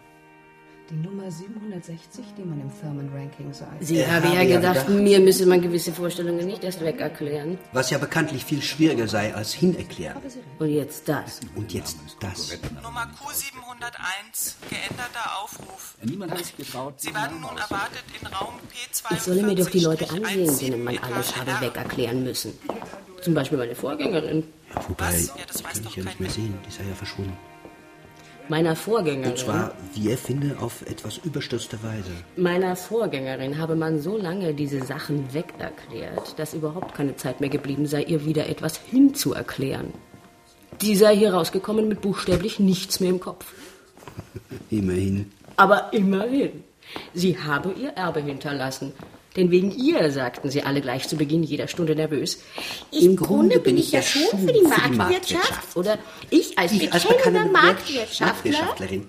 [0.90, 3.68] Die Nummer 760, die man im Firmenranking sei.
[3.80, 7.60] Sie habe ja gedacht, gedacht- mir müsse man gewisse Vorstellungen nicht erst weg erklären.
[7.74, 10.20] Was ja bekanntlich viel schwieriger sei als hinerklären.
[10.58, 11.42] Und jetzt das.
[11.56, 12.58] Und jetzt das.
[12.82, 15.96] Nummer Q701, geänderter Aufruf.
[16.02, 16.96] Niemand hat sich getraut.
[17.00, 19.14] Sie werden nun erwartet in Raum P42.
[19.16, 22.54] Ich solle mir doch die Leute ansehen, denen man alles habe weg erklären müssen.
[23.22, 24.44] Zum Beispiel meine Vorgängerin.
[24.88, 26.58] Wobei, die kann ich ja nicht mehr sehen.
[26.68, 27.38] Die sei ja verschwunden.
[28.50, 29.32] Meiner Vorgängerin.
[29.32, 32.12] Und zwar, wie er finde, auf etwas überstürzte Weise.
[32.36, 37.50] Meiner Vorgängerin habe man so lange diese Sachen weg erklärt, dass überhaupt keine Zeit mehr
[37.50, 39.94] geblieben sei, ihr wieder etwas hinzuerklären.
[40.82, 43.54] Die sei hier rausgekommen mit buchstäblich nichts mehr im Kopf.
[44.72, 45.32] Immerhin.
[45.56, 46.64] Aber immerhin.
[47.14, 48.94] Sie habe ihr Erbe hinterlassen.
[49.40, 52.44] Denn wegen ihr, sagten sie alle gleich zu Beginn jeder Stunde nervös.
[52.92, 55.78] Im Grunde bin ich ja schon für die Marktwirtschaft.
[55.78, 55.98] Oder
[56.30, 58.52] ich als Ich als bekennender bekannte Marktwirtschaftler.
[58.52, 59.08] Marktwirtschaftlerin.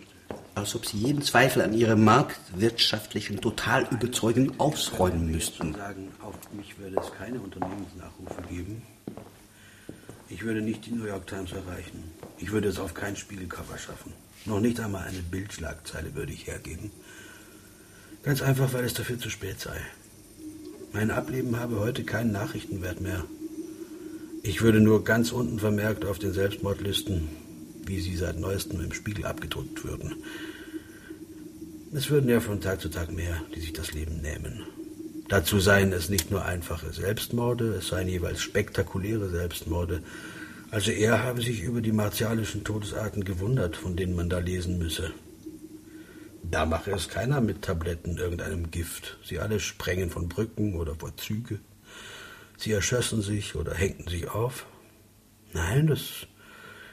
[0.55, 5.75] Als ob sie jeden Zweifel an ihrer marktwirtschaftlichen Totalüberzeugung ausräumen müssten.
[5.75, 8.83] sagen, auf mich würde es keine Unternehmensnachrufe geben.
[10.29, 12.05] Ich würde nicht die New York Times erreichen.
[12.39, 14.13] Ich würde es auf kein Spiegelcover schaffen.
[14.45, 16.93] Noch nicht einmal eine Bildschlagzeile würde ich hergeben.
[18.23, 19.81] Ganz einfach, weil es dafür zu spät sei.
[20.93, 23.25] Mein Ableben habe heute keinen Nachrichtenwert mehr.
[24.43, 27.29] Ich würde nur ganz unten vermerkt auf den Selbstmordlisten,
[27.87, 30.17] wie sie seit neuestem im Spiegel abgedruckt würden.
[31.95, 34.65] Es würden ja von Tag zu Tag mehr, die sich das Leben nehmen.
[35.29, 40.03] Dazu seien es nicht nur einfache Selbstmorde, es seien jeweils spektakuläre Selbstmorde.
[40.73, 45.13] Also er habe sich über die martialischen Todesarten gewundert, von denen man da lesen müsse.
[46.51, 49.19] Da mache es keiner mit Tabletten, irgendeinem Gift.
[49.25, 51.61] Sie alle sprengen von Brücken oder vor Züge.
[52.57, 54.67] Sie erschössen sich oder hängten sich auf.
[55.53, 56.27] Nein, das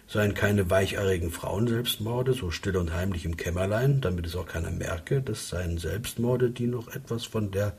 [0.07, 5.21] seien keine weicheierigen Frauenselbstmorde, so still und heimlich im Kämmerlein, damit es auch keiner merke.
[5.21, 7.75] Das seien Selbstmorde, die noch etwas von der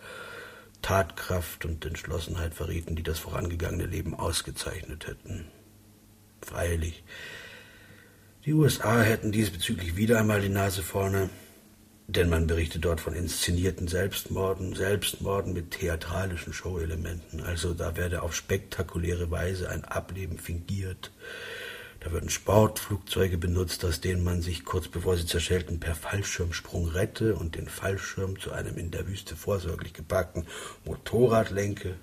[0.83, 5.47] Tatkraft und Entschlossenheit verrieten, die das vorangegangene Leben ausgezeichnet hätten.
[6.43, 7.05] Freilich,
[8.45, 11.31] die USA hätten diesbezüglich wieder einmal die Nase vorne,
[12.09, 17.42] denn man berichtet dort von inszenierten Selbstmorden, Selbstmorden mit theatralischen Showelementen.
[17.42, 21.12] Also da werde auf spektakuläre Weise ein Ableben fingiert.
[22.01, 27.35] Da würden Sportflugzeuge benutzt, aus denen man sich kurz bevor sie zerschellten per Fallschirmsprung rette
[27.35, 30.47] und den Fallschirm zu einem in der Wüste vorsorglich geparkten
[30.87, 31.97] Motorrad lenke.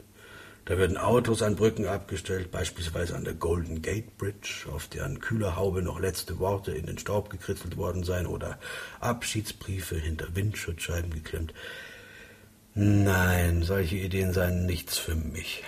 [0.65, 5.83] Da würden Autos an Brücken abgestellt, beispielsweise an der Golden Gate Bridge, auf deren Kühlerhaube
[5.83, 8.57] noch letzte Worte in den Staub gekritzelt worden seien, oder
[8.99, 11.53] Abschiedsbriefe hinter Windschutzscheiben geklemmt.
[12.73, 15.63] Nein, solche Ideen seien nichts für mich.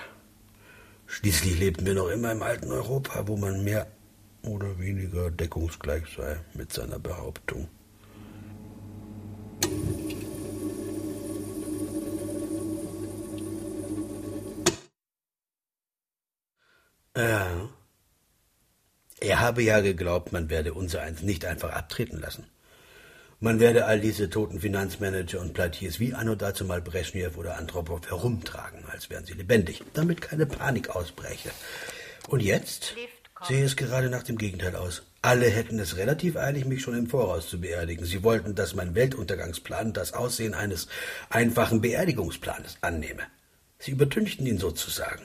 [1.05, 3.87] Schließlich lebten wir noch immer im alten Europa, wo man mehr
[4.41, 7.69] oder weniger deckungsgleich sei mit seiner Behauptung.
[17.17, 17.69] Ja.
[19.19, 22.45] Er habe ja geglaubt, man werde unsereins nicht einfach abtreten lassen.
[23.39, 28.07] Man werde all diese toten Finanzmanager und Platiers wie anno dazu mal Brezhnev oder Andropov
[28.07, 31.49] herumtragen, als wären sie lebendig, damit keine Panik ausbreche.
[32.27, 32.95] Und jetzt
[33.47, 35.01] sehe es gerade nach dem Gegenteil aus.
[35.23, 38.05] Alle hätten es relativ eilig, mich schon im Voraus zu beerdigen.
[38.05, 40.87] Sie wollten, dass mein Weltuntergangsplan das Aussehen eines
[41.29, 43.23] einfachen Beerdigungsplanes annehme.
[43.79, 45.23] Sie übertünchten ihn sozusagen.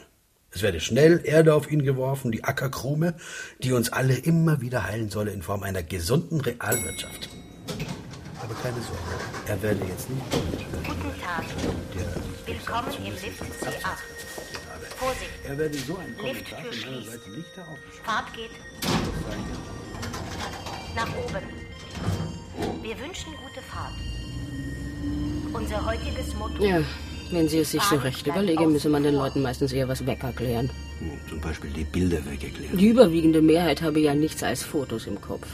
[0.55, 3.15] Es werde schnell Erde auf ihn geworfen, die Ackerkrume,
[3.63, 7.31] die uns alle immer wieder heilen solle in Form einer gesunden Realwirtschaft.
[8.43, 9.01] Aber keine Sorge,
[9.47, 11.45] er werde jetzt nicht Guten Tag.
[12.45, 13.97] Willkommen im Lift C8.
[14.97, 15.31] Vorsicht.
[15.49, 17.11] Er werde so ein von meiner schließt.
[17.13, 18.51] Seite nicht darauf Fahrt geht
[20.95, 22.83] nach oben.
[22.83, 23.95] Wir wünschen gute Fahrt.
[25.53, 26.63] Unser heutiges Motto.
[26.63, 26.83] Ja,
[27.33, 30.23] wenn sie es sich so recht überlege, müsse man den Leuten meistens eher was weg
[30.23, 30.71] erklären.
[31.29, 32.79] Zum Beispiel die Bilder weggeklärt.
[32.79, 35.47] Die überwiegende Mehrheit habe ja nichts als Fotos im Kopf.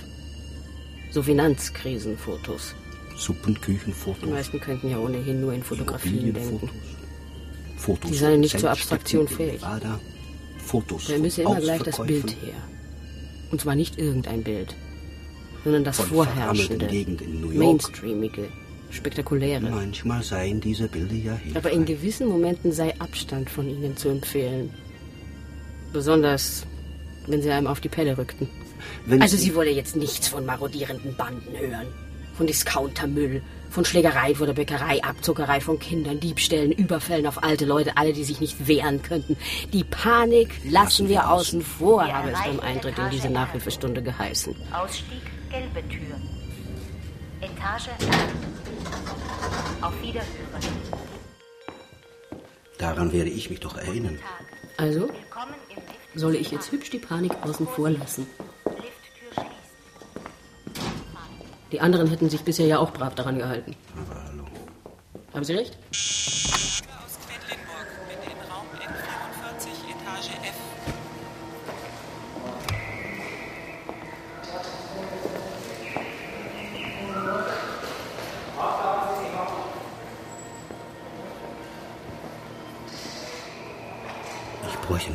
[1.10, 2.74] So Finanzkrisenfotos.
[3.16, 4.24] Suppenküchenfotos.
[4.24, 6.70] Die meisten könnten ja ohnehin nur in Fotografien denken.
[7.76, 8.10] Fotos.
[8.10, 9.60] Die seien nicht zur Abstraktion fähig.
[10.58, 11.06] Fotos.
[11.06, 11.98] Da müsse immer gleich das.
[12.04, 12.54] Bild her.
[13.50, 14.76] Und zwar nicht irgendein Bild,
[15.64, 17.58] sondern das vorherrschende, verarmeten Gegenden in New York.
[17.58, 18.48] mainstreamige,
[18.90, 19.60] spektakuläre.
[19.70, 21.56] Manchmal seien diese Bilder ja hilfreich.
[21.56, 24.70] Aber in gewissen Momenten sei Abstand von ihnen zu empfehlen.
[25.92, 26.66] Besonders,
[27.26, 28.48] wenn sie einem auf die Pelle rückten.
[29.06, 31.86] Wenn also Sie- wolle jetzt nichts von marodierenden Banden hören.
[32.36, 37.96] Von Discountermüll, von Schlägerei vor der Bäckerei, Abzuckerei von Kindern, Diebstählen, Überfällen auf alte Leute,
[37.96, 39.36] alle, die sich nicht wehren könnten.
[39.72, 43.28] Die Panik lassen wir außen vor, Wir habe es beim Eintritt in diese.
[43.28, 44.54] Nachhilfestunde geheißen.
[44.72, 45.20] Ausstieg,
[45.50, 46.16] gelbe Tür.
[47.58, 47.90] Etage.
[49.80, 50.28] Auf Wiederhören.
[52.78, 54.18] Daran werde ich mich doch erinnern.
[54.76, 55.08] Also,
[56.14, 58.26] soll ich jetzt hübsch die Panik außen vor lassen?
[58.64, 59.48] Lifttür schließt.
[61.72, 63.74] Die anderen hätten sich bisher ja auch brav daran gehalten.
[64.06, 64.44] Aber hallo.
[65.34, 65.76] Haben Sie recht?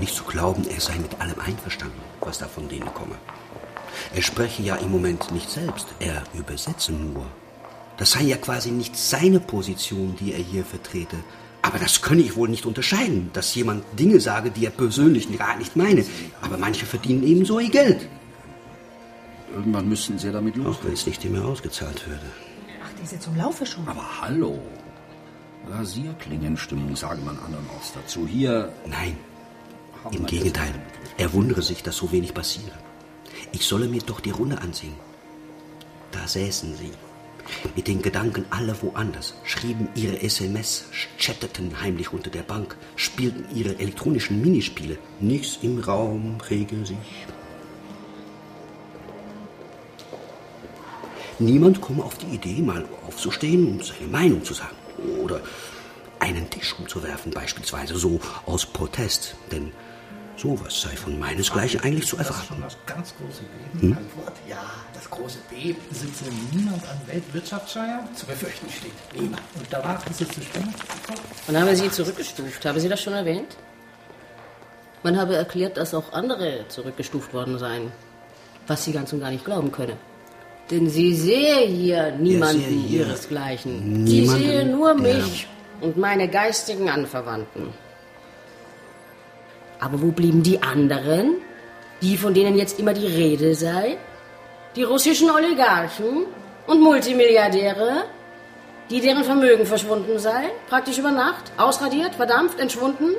[0.04, 3.16] Nicht zu glauben, er sei mit allem einverstanden, was da von denen komme.
[4.14, 7.26] Er spreche ja im Moment nicht selbst, er übersetze nur.
[7.98, 11.18] Das sei ja quasi nicht seine Position, die er hier vertrete.
[11.62, 15.56] Aber das könne ich wohl nicht unterscheiden, dass jemand Dinge sage, die er persönlich gar
[15.58, 16.04] nicht meine.
[16.42, 18.10] Aber manche verdienen ebenso ihr Geld.
[19.56, 20.76] Irgendwann müssten Sie damit los.
[20.76, 22.30] Auch wenn es nicht immer ausgezahlt würde.
[22.84, 23.88] Ach, die ist zum Laufe schon.
[23.88, 24.60] Aber hallo.
[25.70, 28.28] Rasierklingenstimmen sagen man andernorts dazu.
[28.28, 28.74] Hier.
[28.86, 29.16] Nein,
[30.12, 30.74] im Gegenteil.
[31.18, 32.72] Er wundere sich, dass so wenig passiere.
[33.52, 34.96] Ich solle mir doch die Runde ansehen.
[36.12, 36.92] Da säßen sie.
[37.76, 40.86] Mit den Gedanken alle woanders, schrieben ihre SMS,
[41.18, 44.98] chatteten heimlich unter der Bank, spielten ihre elektronischen Minispiele.
[45.20, 47.28] Nichts im Raum rege sich.
[51.40, 54.76] Niemand komme auf die Idee, mal aufzustehen und seine Meinung zu sagen.
[55.22, 55.42] Oder
[56.20, 59.36] einen Tisch umzuwerfen, beispielsweise so aus Protest.
[59.52, 59.74] Denn
[60.38, 62.48] sowas sei von meinesgleichen eigentlich zu Das ist erwarten.
[62.54, 63.82] schon das ganz große Beben.
[63.82, 63.98] Hm?
[63.98, 64.36] Ein Wort.
[64.50, 65.80] Ja, das große Beben.
[65.92, 68.08] Sitze niemand an Weltwirtschaftssteuer?
[68.16, 68.92] Zu befürchten steht
[69.22, 69.42] niemand.
[69.56, 70.74] Und danach ist es zu stimmen.
[71.48, 72.66] Man habe sie zurückgestuft.
[72.66, 73.58] Habe sie das schon erwähnt?
[75.04, 77.92] Man habe erklärt, dass auch andere zurückgestuft worden seien.
[78.68, 79.98] Was sie ganz und gar nicht glauben könne.
[80.72, 84.08] Denn sie sehe hier niemanden sehe hier ihresgleichen.
[84.08, 85.48] Sie niemanden, sehe nur mich
[85.82, 87.68] und meine geistigen Anverwandten.
[89.84, 91.42] Aber wo blieben die anderen?
[92.02, 93.98] Die, von denen jetzt immer die Rede sei?
[94.78, 96.26] Die russischen Oligarchen
[96.68, 98.06] und Multimilliardäre?
[98.90, 100.52] Die, deren Vermögen verschwunden sei?
[100.70, 101.52] Praktisch über Nacht?
[101.58, 103.10] Ausradiert, verdampft, entschwunden?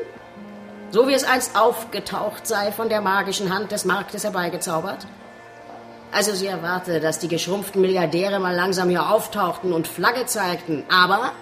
[0.91, 5.07] So wie es einst aufgetaucht sei, von der magischen Hand des Marktes herbeigezaubert?
[6.13, 10.85] Also sie erwarte, dass die geschrumpften Milliardäre mal langsam hier auftauchten und Flagge zeigten.
[10.89, 11.33] Aber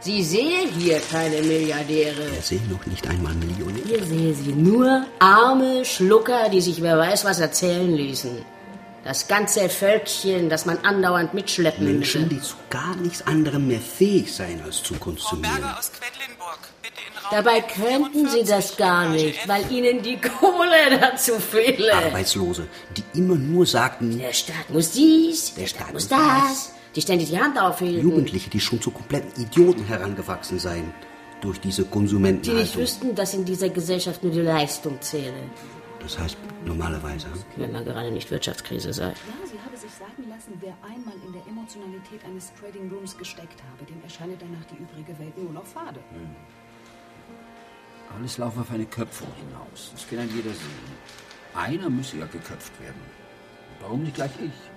[0.00, 2.22] sie sehe hier keine Milliardäre.
[2.36, 3.82] Er sehe noch nicht einmal Millionär.
[3.84, 8.30] Hier sehe sie nur arme Schlucker, die sich wer weiß was erzählen ließen.
[9.04, 12.34] Das ganze Völkchen, das man andauernd mitschleppen Menschen, müsse.
[12.34, 15.54] die zu gar nichts anderem mehr fähig seien, als Zukunft zu nähren.
[15.60, 20.16] Berger aus Quedlinburg, bitte in Raum Dabei könnten sie das gar nicht, weil ihnen die
[20.20, 21.94] Kohle dazu fehle.
[21.94, 27.28] Arbeitslose, die immer nur sagten, Der Staat muss dies, der Staat muss das, die ständig
[27.28, 28.02] die Hand aufhielten.
[28.02, 30.92] Jugendliche, die schon zu kompletten Idioten herangewachsen seien
[31.42, 35.34] durch diese Die nicht wüssten, dass in dieser Gesellschaft nur die Leistung zähle.
[36.00, 37.26] Das heißt normalerweise.
[37.56, 39.08] Wenn man gerade nicht Wirtschaftskrise sei.
[39.08, 43.60] Ja, sie habe sich sagen lassen, wer einmal in der Emotionalität eines Trading Rooms gesteckt
[43.70, 46.00] habe, dem erscheine danach die übrige Welt nur noch fade.
[48.16, 49.90] Alles laufe auf eine Köpfung hinaus.
[49.92, 50.90] Das kann ein jeder sehen.
[51.54, 53.00] Einer müsse ja geköpft werden.
[53.80, 54.75] Warum nicht gleich ich?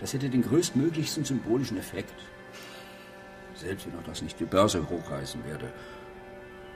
[0.00, 2.14] Das hätte den größtmöglichsten symbolischen Effekt.
[3.54, 5.72] Selbst wenn auch das nicht die Börse hochreißen werde.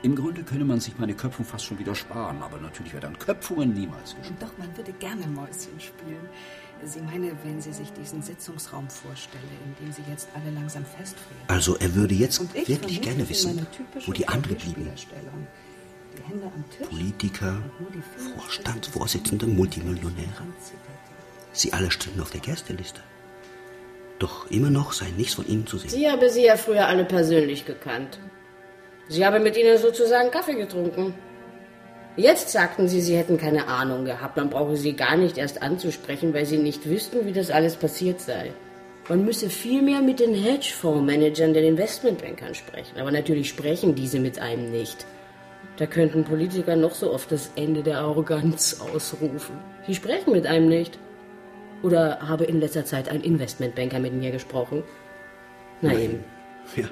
[0.03, 3.17] Im Grunde könne man sich meine Köpfung fast schon wieder sparen, aber natürlich wäre dann
[3.17, 4.37] Köpfungen niemals geschehen.
[4.41, 6.29] Doch, man würde gerne Mäuschen spielen.
[6.85, 11.45] Sie meine, wenn sie sich diesen Sitzungsraum vorstelle, in dem sie jetzt alle langsam festfrieren.
[11.47, 13.65] Also er würde jetzt wirklich gerne wissen,
[14.05, 14.83] wo die anderen blieben.
[14.83, 15.47] Klavierspielerstellung.
[16.19, 16.89] Die Hände am Tisch.
[16.89, 17.63] Politiker,
[18.35, 20.43] Vorstandsvorsitzende, Multimillionäre.
[21.53, 23.01] Sie alle stünden auf der Gästeliste.
[24.23, 25.91] Doch immer noch sei nichts von ihnen zu sehen.
[25.91, 28.21] Sie habe sie ja früher alle persönlich gekannt.
[29.09, 31.13] Sie habe mit ihnen sozusagen Kaffee getrunken.
[32.17, 34.37] Jetzt sagten Sie, Sie hätten keine Ahnung gehabt.
[34.37, 38.21] Man brauche Sie gar nicht erst anzusprechen, weil Sie nicht wüssten, wie das alles passiert
[38.21, 38.53] sei.
[39.09, 43.01] Man müsse vielmehr mit den Hedgefondsmanagern, den Investmentbankern sprechen.
[43.01, 45.05] Aber natürlich sprechen diese mit einem nicht.
[45.79, 49.57] Da könnten Politiker noch so oft das Ende der Arroganz ausrufen.
[49.85, 50.97] Sie sprechen mit einem nicht.
[51.83, 54.83] Oder habe in letzter Zeit ein Investmentbanker mit mir gesprochen?
[55.81, 56.23] Na eben.
[56.77, 56.85] Ja,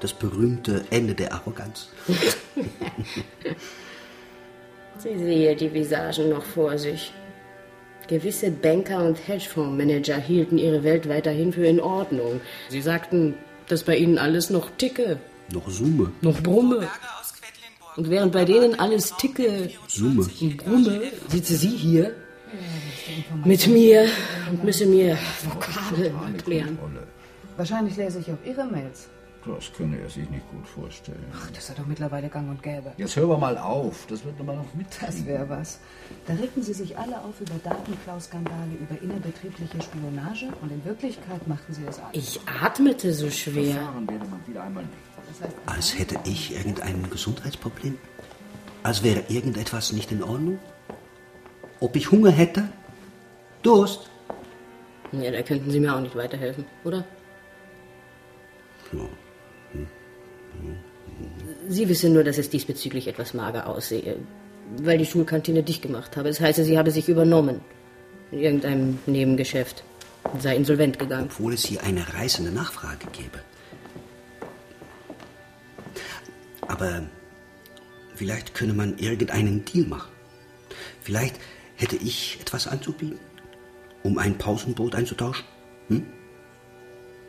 [0.00, 1.88] das berühmte Ende der Arroganz.
[4.98, 7.12] Sie sehe die Visagen noch vor sich.
[8.08, 12.40] Gewisse Banker und Hedgefondsmanager hielten ihre Welt weiterhin für in Ordnung.
[12.68, 13.34] Sie sagten,
[13.68, 15.18] dass bei ihnen alles noch ticke,
[15.52, 16.10] Noch Summe.
[16.22, 16.88] noch brumme.
[17.96, 20.26] Und während bei denen alles ticke Summe.
[20.40, 22.14] und brumme, sitze sie hier
[23.44, 24.08] mit mir
[24.50, 26.78] und müsse mir Vokabeln erklären.
[27.56, 29.08] Wahrscheinlich lese ich auch Ihre Mails.
[29.46, 31.24] Das könne er sich nicht gut vorstellen.
[31.32, 32.92] Ach, das ist ja doch mittlerweile gang und gäbe.
[32.96, 34.06] Jetzt hören wir mal auf.
[34.08, 34.86] Das wird man noch mit.
[35.00, 35.78] Das wäre was.
[36.26, 41.72] Da regten sie sich alle auf über Datenklauskandale, über innerbetriebliche Spionage und in Wirklichkeit machten
[41.72, 42.10] sie es alle.
[42.12, 43.76] Ich atmete so schwer.
[44.06, 44.94] werde man wieder einmal nicht.
[45.40, 47.96] Das heißt, Als hätte ich irgendein Gesundheitsproblem.
[48.82, 50.58] Als wäre irgendetwas nicht in Ordnung.
[51.80, 52.68] Ob ich Hunger hätte?
[53.62, 54.10] Durst?
[55.12, 57.04] Ja, da könnten Sie mir auch nicht weiterhelfen, oder?
[58.92, 59.00] Ja.
[61.68, 64.16] Sie wissen nur, dass es diesbezüglich etwas mager aussehe,
[64.82, 66.28] weil die Schulkantine dicht gemacht habe.
[66.28, 67.60] Das heißt, sie habe sich übernommen.
[68.30, 69.82] In irgendeinem Nebengeschäft.
[70.24, 71.28] Und sei insolvent gegangen.
[71.30, 73.38] Obwohl es hier eine reißende Nachfrage gäbe.
[76.62, 77.02] Aber
[78.14, 80.12] vielleicht könne man irgendeinen Deal machen.
[81.00, 81.36] Vielleicht
[81.78, 83.18] hätte ich etwas anzubieten,
[84.02, 85.46] um ein Pausenbrot einzutauschen.
[85.88, 86.12] Hm?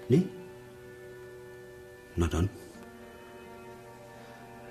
[0.10, 0.28] Nee?
[2.16, 2.50] Na dann.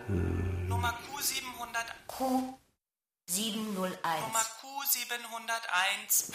[0.09, 1.87] Nummer Q700.
[2.09, 2.57] Q701.
[3.75, 6.33] Nummer Q701.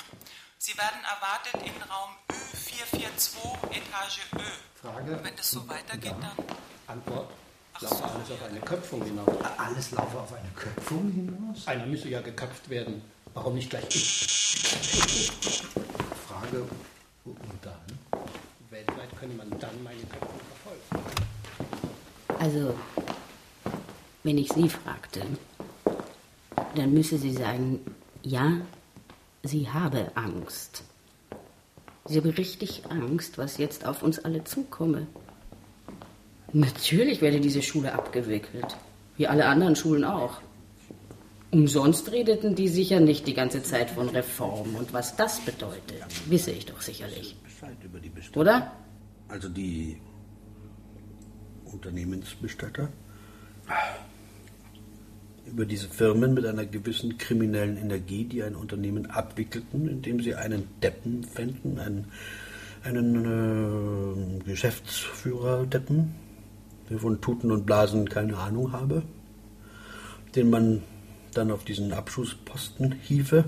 [0.57, 4.39] Sie werden erwartet in Raum Ö442, Etage Ö.
[4.81, 5.19] Frage.
[5.21, 6.45] Wenn es so weitergeht, dann.
[6.87, 7.31] Antwort.
[7.73, 9.29] Ach Laufe so, alles auf eine Köpfung hinaus.
[9.57, 11.67] Alles laufe auf eine Köpfung hinaus?
[11.67, 13.01] Einer müsse ja geköpft werden.
[13.33, 15.31] Warum nicht gleich ich?
[16.27, 16.63] Frage.
[17.25, 18.23] Und dann?
[18.69, 21.15] Weltweit könne man dann meine Köpfung verfolgen.
[22.39, 22.73] Also,
[24.23, 25.25] wenn ich Sie fragte,
[26.75, 27.79] dann müsse sie sagen,
[28.23, 28.57] ja,
[29.43, 30.83] sie habe Angst.
[32.05, 35.07] Sie habe richtig Angst, was jetzt auf uns alle zukomme.
[36.51, 38.75] Natürlich werde diese Schule abgewickelt,
[39.17, 40.39] wie alle anderen Schulen auch.
[41.53, 46.49] Umsonst redeten die sicher nicht die ganze Zeit von Reform und was das bedeutet, wisse
[46.49, 47.35] ich doch sicherlich.
[48.35, 48.71] Oder?
[49.27, 49.97] Also die
[51.65, 52.89] Unternehmensbestatter.
[55.45, 60.67] Über diese Firmen mit einer gewissen kriminellen Energie, die ein Unternehmen abwickelten, indem sie einen
[60.81, 62.05] Deppen fänden, einen,
[62.83, 66.15] einen äh, Geschäftsführer-Deppen,
[66.89, 69.03] der von Tuten und Blasen keine Ahnung habe,
[70.35, 70.81] den man
[71.33, 73.45] dann auf diesen Abschussposten hiefe.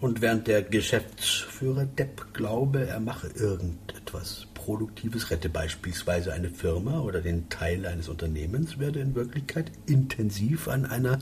[0.00, 7.22] Und während der Geschäftsführer Depp glaube, er mache irgendetwas Produktives, rette beispielsweise eine Firma oder
[7.22, 11.18] den Teil eines Unternehmens, werde in Wirklichkeit intensiv an einer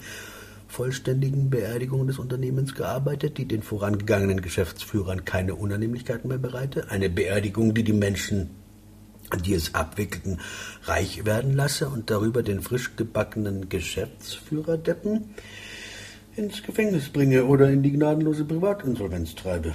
[0.66, 6.90] vollständigen Beerdigung des Unternehmens gearbeitet, die den vorangegangenen Geschäftsführern keine Unannehmlichkeiten mehr bereite.
[6.90, 8.50] Eine Beerdigung, die die Menschen,
[9.44, 10.40] die es abwickelten,
[10.84, 15.34] reich werden lasse und darüber den frisch gebackenen Geschäftsführer Deppen
[16.36, 19.74] ins Gefängnis bringe oder in die gnadenlose Privatinsolvenz treibe.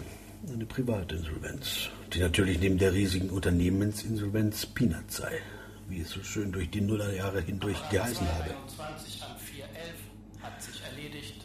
[0.52, 5.40] Eine Privatinsolvenz, die natürlich neben der riesigen Unternehmensinsolvenz Peanut sei,
[5.88, 8.56] wie es so schön durch die Nullerjahre hindurch geheißen habe.
[8.78, 9.94] 21 an 411
[10.42, 11.36] hat sich erledigt.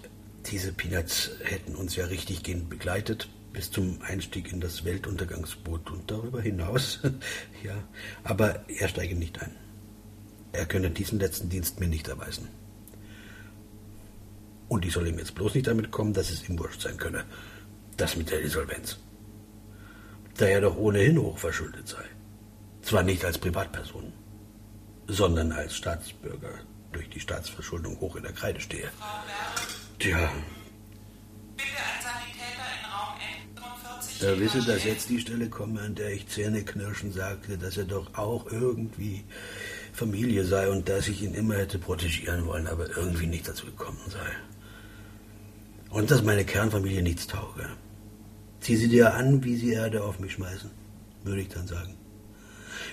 [0.50, 6.42] Diese Peanuts hätten uns ja richtiggehend begleitet bis zum Einstieg in das Weltuntergangsboot und darüber
[6.42, 7.00] hinaus.
[7.62, 7.74] ja,
[8.24, 9.56] aber er steige nicht ein.
[10.52, 12.48] Er könne diesen letzten Dienst mir nicht erweisen.
[14.68, 17.24] Und ich soll ihm jetzt bloß nicht damit kommen, dass es ihm wurscht sein könne.
[17.96, 18.98] Das mit der Insolvenz.
[20.36, 22.04] Da er doch ohnehin hochverschuldet sei.
[22.82, 24.12] Zwar nicht als Privatperson,
[25.06, 26.58] sondern als Staatsbürger
[26.92, 28.90] durch die Staatsverschuldung hoch in der Kreide stehe.
[29.98, 30.32] Tja,
[31.56, 31.93] Bitte
[34.24, 34.36] Raum N45.
[34.36, 38.14] Da wisse, dass jetzt die Stelle komme, an der ich zähneknirschend sagte, dass er doch
[38.14, 39.24] auch irgendwie
[39.92, 44.00] Familie sei und dass ich ihn immer hätte protegieren wollen, aber irgendwie nicht dazu gekommen
[44.08, 44.26] sei.
[45.90, 47.68] Und dass meine Kernfamilie nichts tauge.
[48.60, 50.70] Zieh sie dir an, wie sie Erde auf mich schmeißen,
[51.22, 51.94] würde ich dann sagen.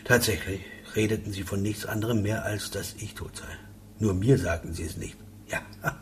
[0.03, 0.61] Tatsächlich
[0.95, 3.47] redeten sie von nichts anderem mehr, als dass ich tot sei.
[3.99, 5.17] Nur mir sagten sie es nicht.
[5.47, 5.61] Ja,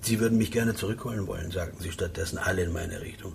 [0.00, 3.32] Sie würden mich gerne zurückholen wollen, sagten sie stattdessen alle in meine Richtung.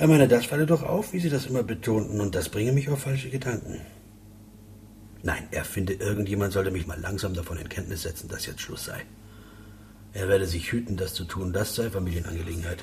[0.00, 2.88] Er meine, das falle doch auf, wie Sie das immer betonten, und das bringe mich
[2.88, 3.82] auf falsche Gedanken.
[5.22, 8.86] Nein, er finde, irgendjemand sollte mich mal langsam davon in Kenntnis setzen, dass jetzt Schluss
[8.86, 9.02] sei.
[10.14, 12.82] Er werde sich hüten, das zu tun, das sei Familienangelegenheit.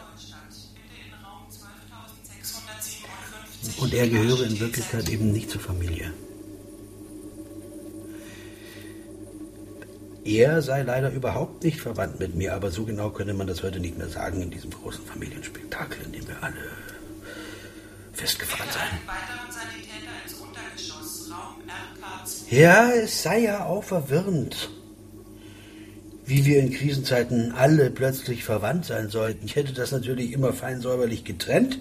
[3.79, 6.13] Und er gehöre in Wirklichkeit eben nicht zur Familie.
[10.23, 13.79] Er sei leider überhaupt nicht verwandt mit mir, aber so genau könne man das heute
[13.79, 16.53] nicht mehr sagen in diesem großen Familienspektakel, in dem wir alle
[18.17, 18.99] festgefahren seien.
[22.49, 24.69] Ja, es sei ja auch verwirrend,
[26.25, 29.45] wie wir in Krisenzeiten alle plötzlich verwandt sein sollten.
[29.45, 31.79] Ich hätte das natürlich immer fein säuberlich getrennt,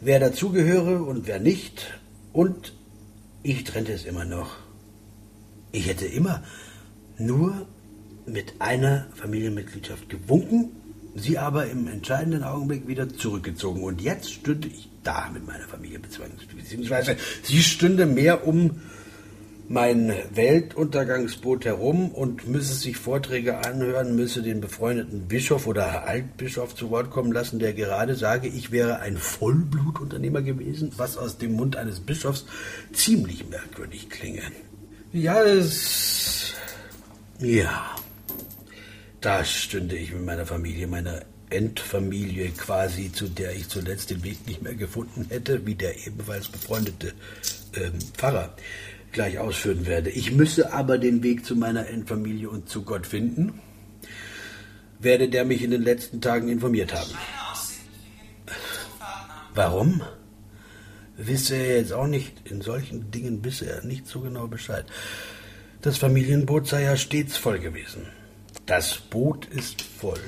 [0.00, 1.98] wer dazugehöre und wer nicht.
[2.32, 2.74] Und
[3.42, 4.56] ich trennte es immer noch.
[5.72, 6.42] Ich hätte immer
[7.18, 7.66] nur
[8.26, 10.70] mit einer Familienmitgliedschaft gewunken,
[11.18, 13.82] sie aber im entscheidenden Augenblick wieder zurückgezogen.
[13.82, 18.80] Und jetzt stünde ich da mit meiner Familie, beziehungsweise sie stünde mehr um
[19.68, 26.90] mein Weltuntergangsboot herum und müsse sich Vorträge anhören, müsse den befreundeten Bischof oder Altbischof zu
[26.90, 31.76] Wort kommen lassen, der gerade sage, ich wäre ein Vollblutunternehmer gewesen, was aus dem Mund
[31.76, 32.46] eines Bischofs
[32.92, 34.40] ziemlich merkwürdig klinge.
[35.12, 36.54] Ja, es.
[37.40, 37.94] Ja.
[39.20, 44.46] Da stünde ich mit meiner Familie, meiner Endfamilie quasi, zu der ich zuletzt den Weg
[44.46, 47.14] nicht mehr gefunden hätte, wie der ebenfalls befreundete
[47.74, 48.54] ähm, Pfarrer
[49.12, 50.10] gleich ausführen werde.
[50.10, 53.60] Ich müsse aber den Weg zu meiner Endfamilie und zu Gott finden,
[55.00, 57.10] werde der mich in den letzten Tagen informiert haben.
[59.54, 60.02] Warum?
[61.16, 64.86] Wisse er jetzt auch nicht, in solchen Dingen wisse er nicht so genau Bescheid.
[65.80, 68.06] Das Familienboot sei ja stets voll gewesen.
[68.68, 70.20] Das Boot ist voll.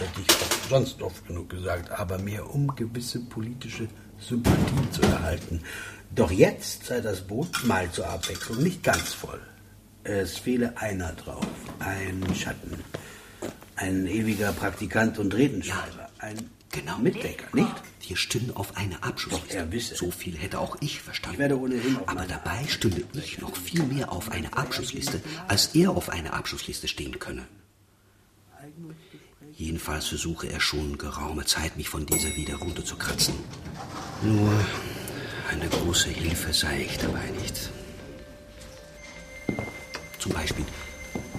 [0.00, 3.86] Hätte ich auch sonst oft genug gesagt, aber mehr um gewisse politische
[4.18, 5.62] Sympathie zu erhalten.
[6.16, 9.40] Doch jetzt sei das Boot mal zur Abwechslung nicht ganz voll.
[10.02, 11.46] Es fehle einer drauf,
[11.78, 12.82] ein Schatten,
[13.76, 16.98] ein ewiger Praktikant und Redenschreiber, ein Genau.
[16.98, 17.74] Mitdenker, nicht?
[18.06, 19.94] Wir stünden auf eine Abschlussliste.
[19.94, 21.34] So viel hätte auch ich verstanden.
[21.34, 25.74] Ich werde ohnehin auf Aber dabei stünde ich noch viel mehr auf eine Abschlussliste, als
[25.74, 27.46] er auf einer Abschlussliste stehen könne.
[29.54, 33.34] Jedenfalls versuche er schon geraume Zeit, mich von dieser wieder runterzukratzen.
[34.22, 34.52] Nur
[35.50, 37.70] eine große Hilfe sei ich dabei nicht.
[40.18, 40.64] Zum Beispiel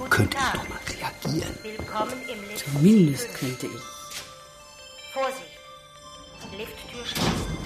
[0.09, 1.53] könnte ich doch mal reagieren.
[2.55, 3.98] Zumindest könnte ich.
[5.13, 5.57] Vorsicht.
[6.55, 7.57] Lifttür schließen.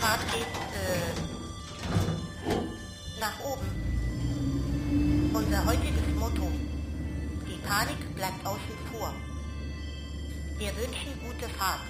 [0.00, 1.12] Fahrt geht äh,
[3.20, 3.68] nach oben.
[5.34, 6.50] Unser heutiges Motto.
[7.46, 9.12] Die Panik bleibt außen vor.
[10.56, 11.80] Wir wünschen gute Fahrt.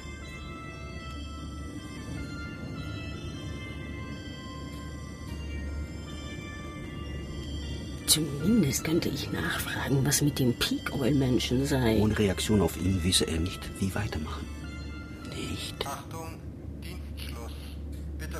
[8.06, 11.98] Zumindest könnte ich nachfragen, was mit dem Peak Oil Menschen sei.
[11.98, 14.63] Ohne Reaktion auf ihn wisse er nicht, wie weitermachen.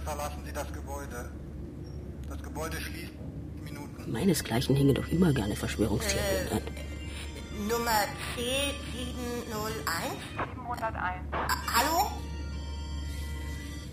[0.04, 1.30] Verlassen Sie das Gebäude.
[2.28, 3.12] Das Gebäude schließt
[3.62, 4.12] Minuten.
[4.12, 6.62] Meinesgleichen hänge doch immer gerne Verschwörungstheorien an.
[7.68, 8.00] Nummer
[8.36, 8.74] C701.
[10.54, 11.20] 701.
[11.74, 12.10] Hallo?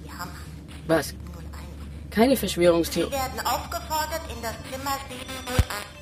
[0.04, 0.32] Wir haben
[0.88, 1.14] Was?
[2.10, 3.10] Keine Verschwörungstheorie.
[3.10, 6.01] Sie werden aufgefordert, in das Zimmer 701.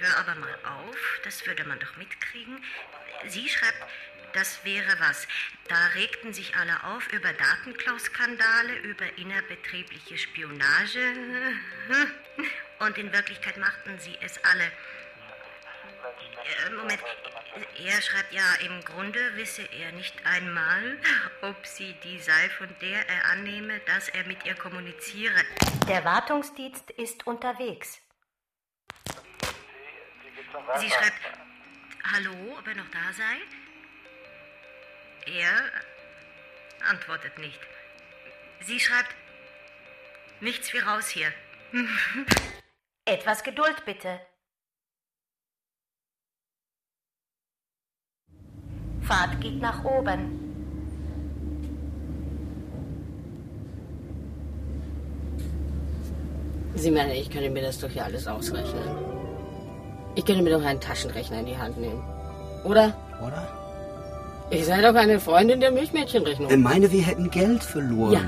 [0.00, 2.62] hör aber mal auf, das würde man doch mitkriegen.
[3.26, 3.82] Sie schreibt,
[4.32, 5.26] das wäre was.
[5.68, 11.14] Da regten sich alle auf über Datenklauskandale, über innerbetriebliche Spionage.
[12.80, 14.64] Und in Wirklichkeit machten sie es alle.
[16.66, 17.02] Äh, Moment,
[17.84, 20.98] er schreibt ja, im Grunde wisse er nicht einmal,
[21.42, 25.44] ob sie die sei, von der er annehme, dass er mit ihr kommuniziere.
[25.88, 28.00] Der Wartungsdienst ist unterwegs.
[30.76, 31.20] Sie schreibt,
[32.04, 33.38] hallo, ob er noch da sei?
[35.26, 35.72] Er
[36.90, 37.60] antwortet nicht.
[38.60, 39.14] Sie schreibt,
[40.40, 41.32] Nichts wie raus hier.
[43.04, 44.20] Etwas Geduld bitte.
[49.02, 50.44] Fahrt geht nach oben.
[56.74, 59.17] Sie meinen, ich könnte mir das doch hier alles ausrechnen.
[60.18, 62.02] Ich könnte mir doch einen Taschenrechner in die Hand nehmen.
[62.64, 62.92] Oder?
[63.24, 63.46] Oder?
[64.50, 66.50] Ich sei doch eine Freundin der Milchmädchenrechnung.
[66.50, 68.12] Ich meine, wir hätten Geld verloren.
[68.12, 68.22] Ja.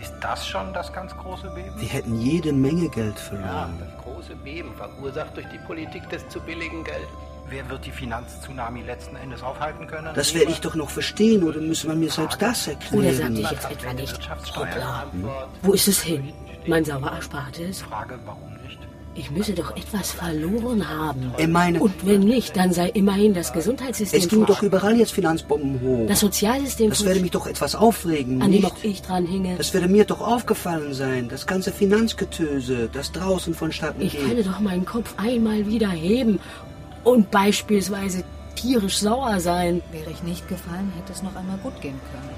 [0.00, 1.72] Ist das schon das ganz große Beben?
[1.76, 3.76] Wir hätten jede Menge Geld Ja, verloren.
[3.80, 7.08] das große Beben, verursacht durch die Politik des zu billigen Geldes.
[7.48, 10.14] Wer wird die Finanztsunami letzten Endes aufhalten können?
[10.14, 13.04] Das werde ich doch noch verstehen, oder müssen wir mir selbst das erklären?
[13.06, 14.30] Oder sagte ich jetzt etwa nicht?
[14.56, 15.06] Hoppla.
[15.62, 16.32] Wo ist es hin?
[16.68, 17.82] Mein sauer Erspartes?
[17.82, 18.78] Frage, warum nicht?
[19.18, 21.32] Ich müsse doch etwas verloren haben.
[21.36, 25.10] Ich meine- Und wenn nicht, dann sei immerhin das Gesundheitssystem Es ging doch überall jetzt
[25.12, 26.06] Finanzbomben hoch.
[26.06, 28.72] Das Sozialsystem Das werde mich doch etwas aufregen, an dem nicht?
[28.72, 29.56] auch ich dran hinge.
[29.56, 31.28] Das werde mir doch aufgefallen sein.
[31.28, 34.24] Das ganze Finanzgetöse, das draußen vonstatten Ich geht.
[34.24, 36.38] könne doch meinen Kopf einmal wieder heben
[37.02, 38.22] und beispielsweise
[38.54, 39.82] tierisch sauer sein.
[39.90, 42.30] Wäre ich nicht gefallen, hätte es noch einmal gut gehen können.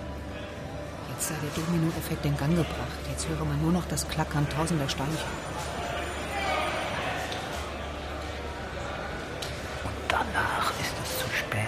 [1.13, 3.01] Jetzt sei der Dominoeffekt in Gang gebracht.
[3.11, 5.19] Jetzt höre man nur noch das Klackern tausender Steinchen.
[10.11, 11.61] Danach ist es zu spät.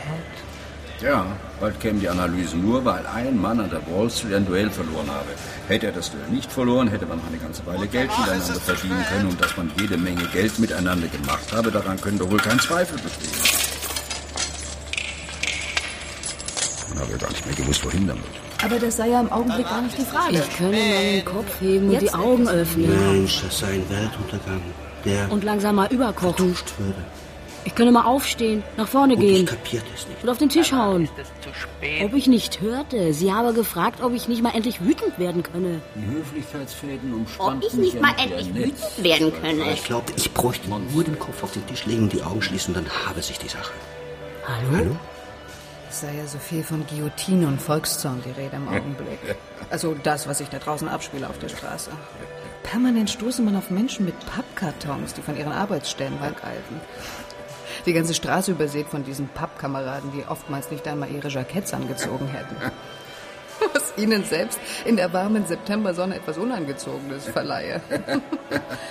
[1.00, 1.26] Ja,
[1.60, 2.64] bald kämen die Analysen.
[2.64, 5.30] Nur weil ein Mann an der Wall Street ein Duell verloren habe.
[5.68, 9.04] Hätte er das Duell nicht verloren, hätte man noch eine ganze Weile Geld miteinander verdienen
[9.10, 12.58] können und dass man jede Menge Geld miteinander gemacht habe, daran können doch wohl kein
[12.60, 13.30] Zweifel bestehen.
[16.90, 18.24] Man habe ja gar nicht mehr gewusst, wohin damit.
[18.64, 20.36] Aber das sei ja im Augenblick gar nicht die Frage.
[20.38, 23.12] Ich könne meinen Kopf heben und die Augen öffnen.
[23.12, 24.62] Mensch, das sei ein Weltuntergang,
[25.04, 26.54] der Und langsam mal überkochen.
[26.78, 27.04] würde.
[27.64, 30.22] Ich könne mal aufstehen, nach vorne Und ich gehen kapiert es nicht.
[30.22, 31.04] und auf den Tisch hauen.
[31.04, 32.04] Ist es zu spät?
[32.04, 33.14] Ob ich nicht hörte.
[33.14, 35.80] Sie habe gefragt, ob ich nicht mal endlich wütend werden könne.
[35.94, 39.72] Die Höflichkeitsfäden umspannten Ob ich nicht mal endlich wütend werden könne.
[39.72, 42.74] Ich glaube, ich bräuchte nur den Kopf auf den Tisch legen und die Augen schließen,
[42.74, 43.72] dann habe sich die Sache.
[44.46, 44.76] Hallo?
[44.76, 44.96] Hallo?
[45.88, 49.18] Es sei ja so viel von Guillotine und Volkszorn die Rede im Augenblick.
[49.70, 51.90] Also das, was ich da draußen abspiele auf der Straße.
[52.62, 56.80] Permanent stoße man auf Menschen mit Pappkartons, die von ihren Arbeitsstellen wegalten.
[57.86, 62.56] Die ganze Straße übersät von diesen Pappkameraden, die oftmals nicht einmal ihre Jacketts angezogen hätten.
[63.72, 67.80] Was ihnen selbst in der warmen Septembersonne etwas Unangezogenes verleihe.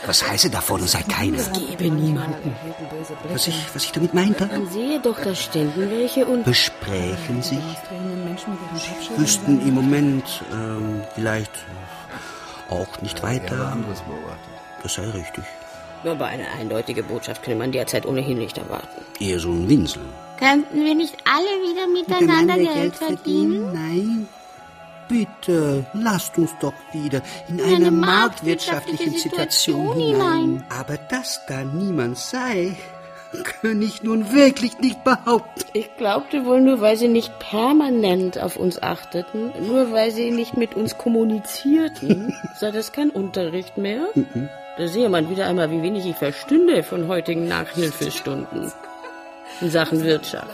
[0.05, 1.43] Was heiße davon, sei keiner.
[1.51, 2.55] Gebe niemanden.
[3.29, 4.45] Was ich, was ich damit meinte?
[4.47, 6.45] Man sehe doch, da ständen welche und...
[6.45, 6.71] Sich,
[8.47, 9.21] mit ihren Pappschildern.
[9.21, 11.51] wüssten im Moment ähm, vielleicht
[12.69, 13.77] auch nicht weiter.
[14.81, 15.43] Das sei richtig.
[16.03, 19.01] Aber eine eindeutige Botschaft könne man derzeit ohnehin nicht erwarten.
[19.19, 20.09] Eher so ein Winseln.
[20.39, 23.71] Könnten wir nicht alle wieder miteinander Geld verdienen?
[23.73, 24.27] Nein.
[25.07, 30.63] Bitte, lasst uns doch wieder in eine eine marktwirtschaftliche marktwirtschaftliche Situation Situation hinein.
[30.69, 32.77] Aber dass da niemand sei,
[33.61, 35.63] kann ich nun wirklich nicht behaupten.
[35.73, 40.57] Ich glaubte wohl nur, weil sie nicht permanent auf uns achteten, nur weil sie nicht
[40.57, 44.07] mit uns kommunizierten, sei das kein Unterricht mehr.
[44.77, 48.71] Da sehe man wieder einmal, wie wenig ich verstünde von heutigen Nachhilfestunden
[49.59, 50.47] in Sachen Wirtschaft.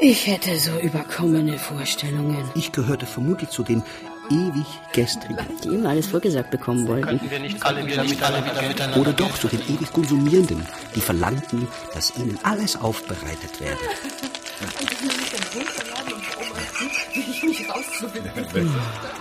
[0.00, 3.82] Ich hätte so überkommene Vorstellungen, Ich gehörte vermutlich zu den
[4.30, 5.38] ewig gestrigen.
[5.64, 7.08] die immer alles vorgesagt bekommen wollten.
[7.08, 10.64] Könnten wir nicht alle wieder miteinander miteinander Oder doch zu den ewig Konsumierenden,
[10.94, 13.80] die verlangten, dass ihnen alles aufbereitet werde.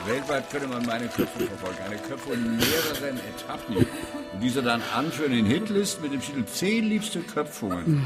[0.05, 1.77] Weltweit könnte man meine Köpfe verfolgen.
[1.85, 3.77] Eine Köpfe in mehreren Etappen.
[3.77, 3.87] Und
[4.41, 7.85] diese dann anführen in Hitlist mit dem Titel Zehn liebste Köpfungen.
[7.85, 8.05] Und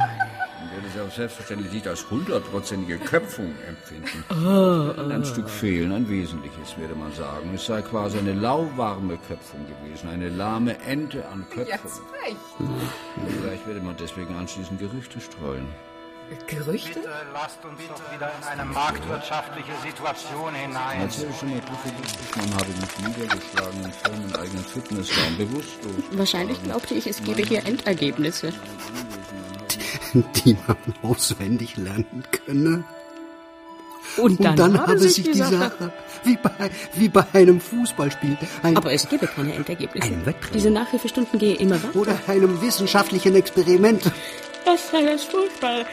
[0.71, 4.23] werde es auch selbstverständlich nicht als hundertprozentige Köpfung empfinden.
[4.29, 7.51] Wenn ein Stück fehlen, ein wesentliches, würde man sagen.
[7.53, 10.09] Es sei quasi eine lauwarme Köpfung gewesen.
[10.09, 12.05] Eine lahme Ente an Köpfung.
[13.41, 15.67] Vielleicht werde man deswegen anschließend Gerüchte streuen.
[16.47, 16.99] Gerüchte?
[16.99, 20.99] Bitte lasst uns doch wieder in eine marktwirtschaftliche Situation hinein.
[20.99, 25.93] Mal prophylaktisch, man habe mich niedergeschlagen im firmeneigenen Fitnessraum, bewusstlos.
[26.11, 28.53] Wahrscheinlich glaubte ich, es gebe hier Endergebnisse.
[30.13, 32.83] die man auswendig lernen könne.
[34.17, 35.93] Und Und dann, dann, habe sich die Sache- Sache,
[36.25, 36.51] wie, bei,
[36.95, 40.09] wie bei einem Fußballspiel, ein, Aber es gebe keine Endergebnisse.
[40.25, 40.53] Wettrennen.
[40.53, 41.95] Diese Nachhilfestunden gehe immer weiter.
[41.95, 44.11] oder einem wissenschaftlichen Experiment.
[44.65, 45.85] Das sei das furchtbar.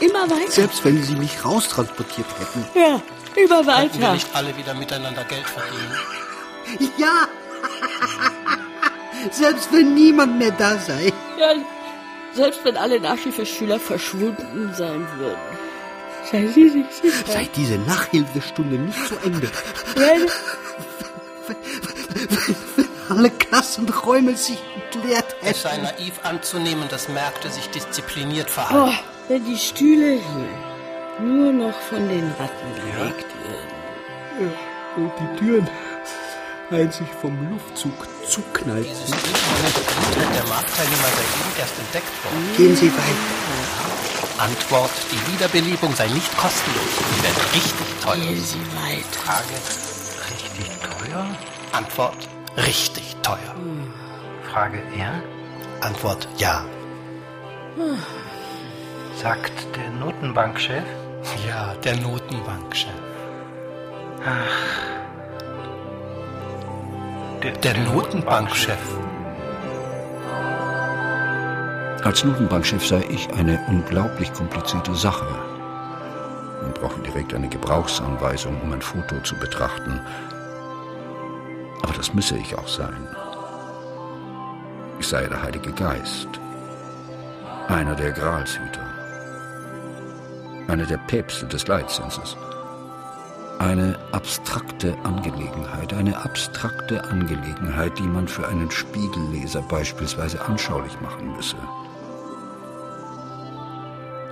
[0.00, 0.50] Immer weiter.
[0.50, 2.66] Selbst wenn sie mich raustransportiert hätten.
[2.74, 3.00] Ja,
[3.36, 4.12] immer Könnten wir weiter.
[4.14, 5.96] nicht alle wieder miteinander Geld verdienen?
[6.98, 7.28] Ja!
[9.30, 11.12] Selbst wenn niemand mehr da sei.
[11.38, 11.54] Ja,
[12.34, 15.38] selbst wenn alle Nachhilfeschüler verschwunden sein würden.
[16.30, 17.32] Seien Sie sich sicher.
[17.32, 19.48] Sei diese Nachhilfestunde nicht zu Ende.
[19.94, 20.26] Nein.
[23.08, 28.98] Alle Klassenräume sich entleert Es sei naiv anzunehmen, dass Märkte sich diszipliniert Oh, verhalten.
[29.28, 33.26] wenn die Stühle hier nur noch von den Ratten belegt
[34.38, 34.52] würden.
[34.96, 35.68] Und die Türen
[36.70, 37.92] einzig vom Luftzug
[38.28, 38.86] zuknallt.
[38.86, 42.56] Dieses Tritt der Marktteilnehmer sei eben erst entdeckt worden.
[42.56, 44.42] Gehen Sie weiter.
[44.42, 46.90] Antwort, die Wiederbelebung sei nicht kostenlos.
[46.98, 48.16] Sie wird richtig teuer.
[48.16, 49.20] Gehen Sie weiter.
[49.24, 49.54] Frage,
[50.30, 51.26] richtig teuer?
[51.72, 53.54] Antwort, richtig teuer.
[54.50, 55.12] Frage er.
[55.80, 56.64] Antwort, ja.
[59.20, 60.84] Sagt der Notenbankchef.
[61.46, 62.90] Ja, der Notenbankchef.
[67.42, 68.78] Der, Der Notenbankchef.
[72.02, 75.26] Als Notenbankchef sei ich eine unglaublich komplizierte Sache.
[76.62, 80.00] Man brauche direkt eine Gebrauchsanweisung, um ein Foto zu betrachten.
[81.82, 83.08] Aber das müsse ich auch sein.
[84.98, 86.28] Ich sei der Heilige Geist.
[87.68, 88.86] Einer der Gralshüter.
[90.68, 92.36] Einer der Päpste des Leitzinses.
[93.58, 101.56] Eine abstrakte Angelegenheit, eine abstrakte Angelegenheit, die man für einen Spiegelleser beispielsweise anschaulich machen müsse.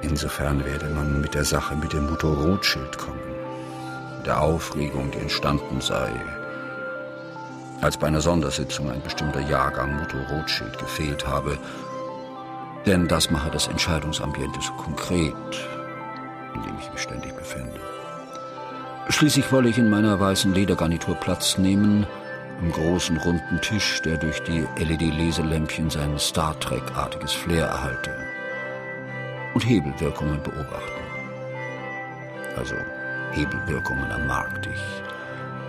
[0.02, 3.18] Insofern werde man mit der Sache mit dem Motor Rothschild kommen,
[4.26, 6.12] der Aufregung, die entstanden sei,
[7.84, 11.58] als bei einer Sondersitzung ein bestimmter Jahrgang Motor Rothschild gefehlt habe,
[12.86, 15.34] denn das mache das Entscheidungsambiente so konkret,
[16.54, 17.78] in dem ich mich ständig befinde.
[19.10, 22.06] Schließlich wolle ich in meiner weißen Ledergarnitur Platz nehmen,
[22.58, 28.10] am großen runden Tisch, der durch die LED-Leselämpchen sein Star Trek-artiges Flair erhalte.
[29.52, 31.02] Und Hebelwirkungen beobachten.
[32.56, 32.76] Also
[33.32, 34.66] Hebelwirkungen am Markt.
[34.66, 35.13] Ich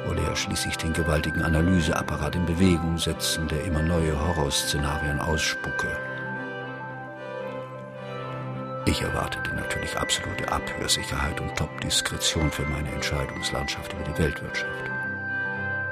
[0.07, 5.87] wolle ja schließlich den gewaltigen Analyseapparat in Bewegung setzen, der immer neue Horrorszenarien ausspucke.
[8.85, 14.91] Ich erwartete natürlich absolute Abhörsicherheit und Top-Diskretion für meine Entscheidungslandschaft über die Weltwirtschaft,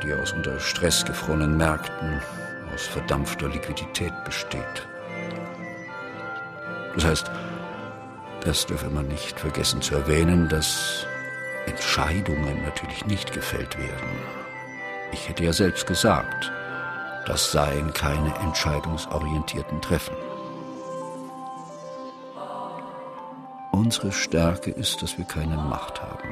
[0.04, 2.22] die aus unter Stress gefrorenen Märkten,
[2.74, 4.88] aus verdampfter Liquidität besteht.
[6.96, 7.32] Das heißt,
[8.42, 11.08] das dürfe man nicht vergessen zu erwähnen, dass
[11.66, 14.10] Entscheidungen natürlich nicht gefällt werden.
[15.12, 16.52] Ich hätte ja selbst gesagt,
[17.26, 20.16] das seien keine entscheidungsorientierten Treffen.
[23.72, 26.30] Unsere Stärke ist, dass wir keine Macht haben.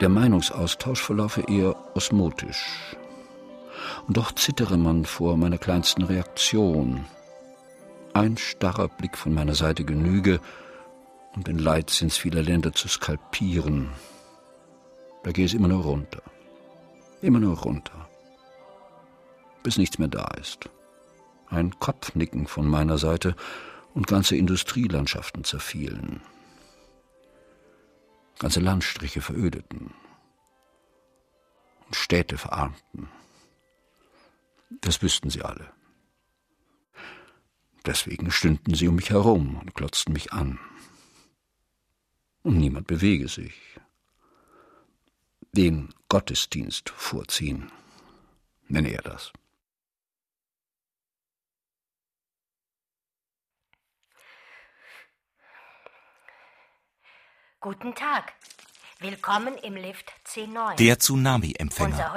[0.00, 2.96] Der Meinungsaustausch verlaufe eher osmotisch.
[4.06, 7.04] Und doch zittere man vor meiner kleinsten Reaktion.
[8.12, 10.40] Ein starrer Blick von meiner Seite genüge,
[11.34, 13.90] um den Leitzins vieler Länder zu skalpieren.
[15.22, 16.22] Da gehe es immer nur runter.
[17.22, 18.08] Immer nur runter.
[19.62, 20.68] Bis nichts mehr da ist.
[21.48, 23.34] Ein Kopfnicken von meiner Seite
[23.94, 26.20] und ganze Industrielandschaften zerfielen.
[28.38, 29.94] Ganze Landstriche verödeten
[31.86, 33.08] und Städte verarmten.
[34.80, 35.70] Das wüssten sie alle.
[37.86, 40.58] Deswegen stünden sie um mich herum und glotzten mich an.
[42.44, 43.54] Und niemand bewege sich.
[45.52, 47.72] Den Gottesdienst vorziehen,
[48.68, 49.32] nenne er das.
[57.60, 58.34] Guten Tag.
[59.00, 60.76] Willkommen im Lift C9.
[60.76, 62.14] Der Tsunami-Empfänger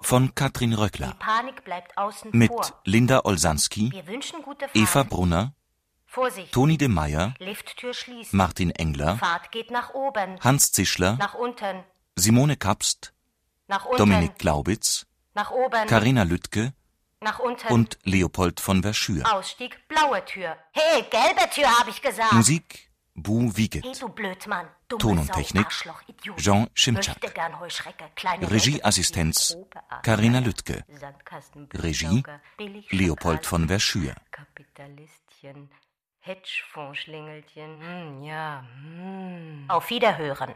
[0.00, 2.80] von Katrin Röckler Die Panik bleibt außen mit vor.
[2.84, 4.76] Linda Olsanski, Wir wünschen gute Fahrt.
[4.76, 5.54] Eva Brunner,
[6.10, 6.52] Vorsicht.
[6.52, 8.36] Toni de Meyer, Lifttür schließen.
[8.36, 10.40] Martin Engler, Fahrt geht nach oben.
[10.40, 11.84] Hans Zischler, Nach unten.
[12.16, 13.12] Simone Kapst,
[13.66, 13.98] Nach unten.
[13.98, 15.86] Dominik Glaubitz, Nach oben.
[15.86, 16.72] Karina Lüttke
[17.20, 17.68] Nach unten.
[17.72, 19.30] und Leopold von Verschür.
[19.32, 20.56] Ausstieg, blaue Tür.
[20.72, 22.32] Hey, gelbe Tür, habe ich gesagt.
[22.32, 24.00] Musik Bu Hey, Wiegett.
[24.02, 24.66] du Blödmann.
[24.88, 25.66] Dumme Ton und Technik.
[26.36, 27.18] Jean Schimczak.
[28.42, 29.56] Regieassistenz
[30.02, 30.84] Karina Lüttke.
[31.74, 32.22] Regie
[32.90, 34.14] Leopold von Verschür.
[36.28, 39.64] Hedgefondsschlingelchen, hm, ja, hm.
[39.68, 40.54] Auf Wiederhören.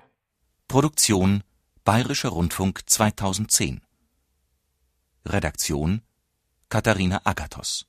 [0.69, 1.43] Produktion
[1.83, 3.81] Bayerischer Rundfunk 2010.
[5.25, 6.03] Redaktion
[6.69, 7.87] Katharina Agathos.